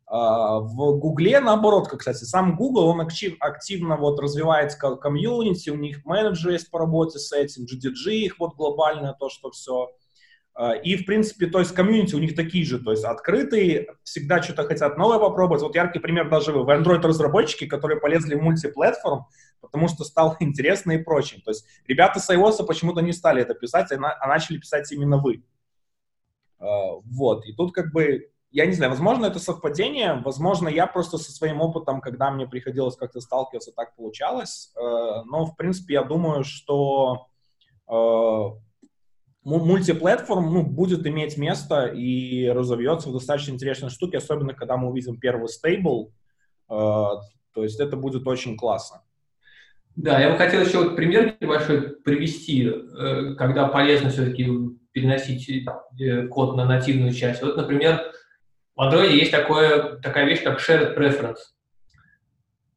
[0.10, 6.06] А, в Гугле, наоборот, кстати, сам Google, он актив, активно вот развивает комьюнити, у них
[6.06, 9.90] менеджеры есть по работе с этим, GDG их вот глобальное то, что все.
[10.54, 14.42] А, и, в принципе, то есть комьюнити у них такие же, то есть открытые, всегда
[14.42, 15.62] что-то хотят новое попробовать.
[15.62, 19.26] Вот яркий пример даже вы, в Android-разработчики, которые полезли в мультиплатформ,
[19.60, 21.42] потому что стало интересно и прочее.
[21.44, 25.18] То есть ребята с iOS почему-то не стали это писать, а, а начали писать именно
[25.18, 25.44] вы.
[26.60, 31.32] Вот, и тут как бы я не знаю, возможно, это совпадение, возможно, я просто со
[31.32, 36.44] своим опытом, когда мне приходилось как-то сталкиваться, так получалось, э, но, в принципе, я думаю,
[36.44, 37.28] что
[37.90, 38.44] э,
[39.44, 45.20] мультиплатформ ну, будет иметь место и разовьется в достаточно интересной штуке, особенно когда мы увидим
[45.20, 46.14] первый стейбл,
[46.70, 49.02] э, то есть это будет очень классно.
[49.98, 52.72] Да, я бы хотел еще вот пример небольшой привести,
[53.36, 54.48] когда полезно все-таки
[54.92, 55.68] переносить
[56.30, 57.42] код на нативную часть.
[57.42, 58.14] Вот, например,
[58.78, 61.40] в Android есть такое, такая вещь, как shared preference.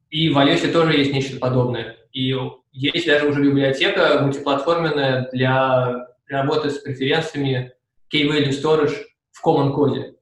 [0.08, 1.96] И в iOS тоже есть нечто подобное.
[2.12, 2.34] И
[2.72, 7.72] есть даже уже библиотека мультиплатформенная для, работы с преференциями
[8.12, 8.96] Key-Value Storage
[9.32, 10.14] в Common коде.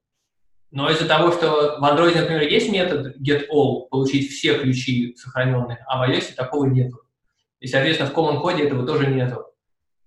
[0.71, 6.05] Но из-за того, что в Android, например, есть метод getAll, получить все ключи сохраненные, а
[6.05, 6.99] в iOS такого нету.
[7.59, 9.45] И, соответственно, в Common коде этого тоже нету.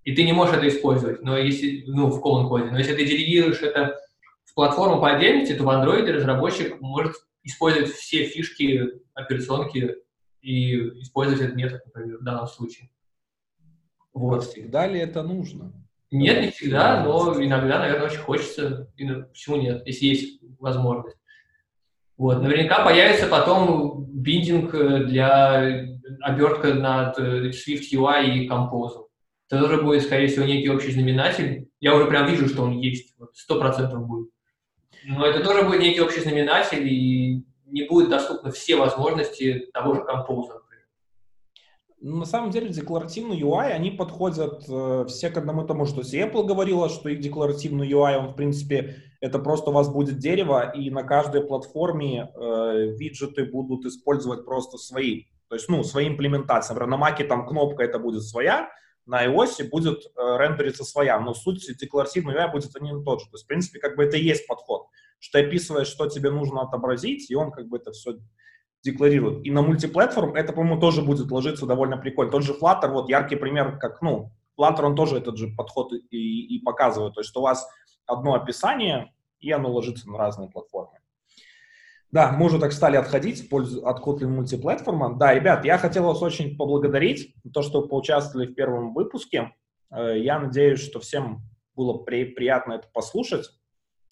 [0.05, 2.71] И ты не можешь это использовать, но если, ну, в Common коде.
[2.71, 3.99] Но если ты делегируешь это
[4.45, 9.97] в платформу по отдельности, то в Android разработчик может использовать все фишки операционки
[10.41, 12.91] и использовать этот метод, например, в данном случае.
[14.13, 14.45] Вот.
[14.45, 15.73] Всегда ли это нужно?
[16.11, 18.93] Нет, не всегда, но иногда, наверное, очень хочется.
[18.97, 21.17] И, почему нет, если есть возможность.
[22.19, 22.43] Вот.
[22.43, 25.89] Наверняка появится потом биндинг э, для
[26.21, 29.02] обертка над э, Swift UI и Compose.
[29.53, 31.69] Это тоже будет, скорее всего, некий общий знаменатель.
[31.79, 33.15] Я уже прям вижу, что он есть.
[33.35, 34.31] Сто процентов будет.
[35.05, 40.05] Но это тоже будет некий общий знаменатель, и не будет доступны все возможности того же
[40.05, 40.63] композа.
[42.01, 46.45] Ну, на самом деле декларативный UI, они подходят э, все к одному тому, что Apple
[46.45, 50.91] говорила, что их декларативный UI, он в принципе, это просто у вас будет дерево, и
[50.91, 56.73] на каждой платформе э, виджеты будут использовать просто свои, то есть, ну, свои имплементации.
[56.73, 58.69] Например, на Mac там кнопка это будет своя,
[59.07, 63.27] на iOS будет э, рендериться своя, но суть декларативного UI будет один и тот же.
[63.27, 64.87] То есть, в принципе, как бы это и есть подход,
[65.19, 68.19] что ты описываешь, что тебе нужно отобразить, и он как бы это все
[68.83, 69.45] декларирует.
[69.47, 72.33] И на мультиплатформ это, по-моему, тоже будет ложиться довольно прикольно.
[72.33, 76.57] Тот же Flutter, вот яркий пример, как, ну, Flutter, он тоже этот же подход и,
[76.57, 77.15] и показывает.
[77.15, 77.67] То есть, что у вас
[78.07, 80.99] одно описание, и оно ложится на разные платформы.
[82.13, 85.17] Да, мы уже так стали отходить в пользу от Kotlin мультиплатформа.
[85.17, 89.53] Да, ребят, я хотел вас очень поблагодарить за то, что вы поучаствовали в первом выпуске.
[89.91, 91.41] Э, я надеюсь, что всем
[91.75, 93.49] было при, приятно это послушать.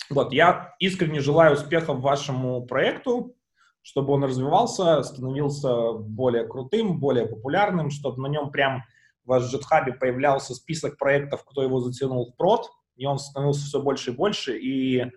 [0.08, 3.36] Вот, я искренне желаю успехов вашему проекту,
[3.82, 8.82] чтобы он развивался, становился более крутым, более популярным, чтобы на нем прям
[9.24, 14.10] в GitHub появлялся список проектов, кто его затянул в прод, и он становился все больше
[14.10, 15.12] и больше, и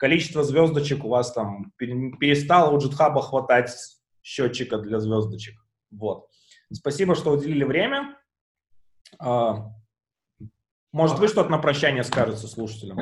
[0.00, 3.70] количество звездочек у вас там перестало у GitHub хватать
[4.22, 5.54] счетчика для звездочек.
[5.90, 6.26] Вот.
[6.72, 8.16] Спасибо, что уделили время.
[9.18, 9.66] А,
[10.92, 12.98] может, вы что-то на прощание скажете слушателям?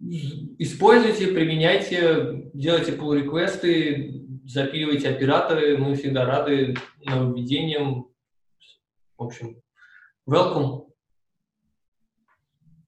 [0.00, 5.76] Используйте, применяйте, делайте pull реквесты запиливайте операторы.
[5.76, 6.74] Мы всегда рады
[7.04, 8.08] нововведениям.
[9.16, 9.60] В общем,
[10.28, 10.87] welcome.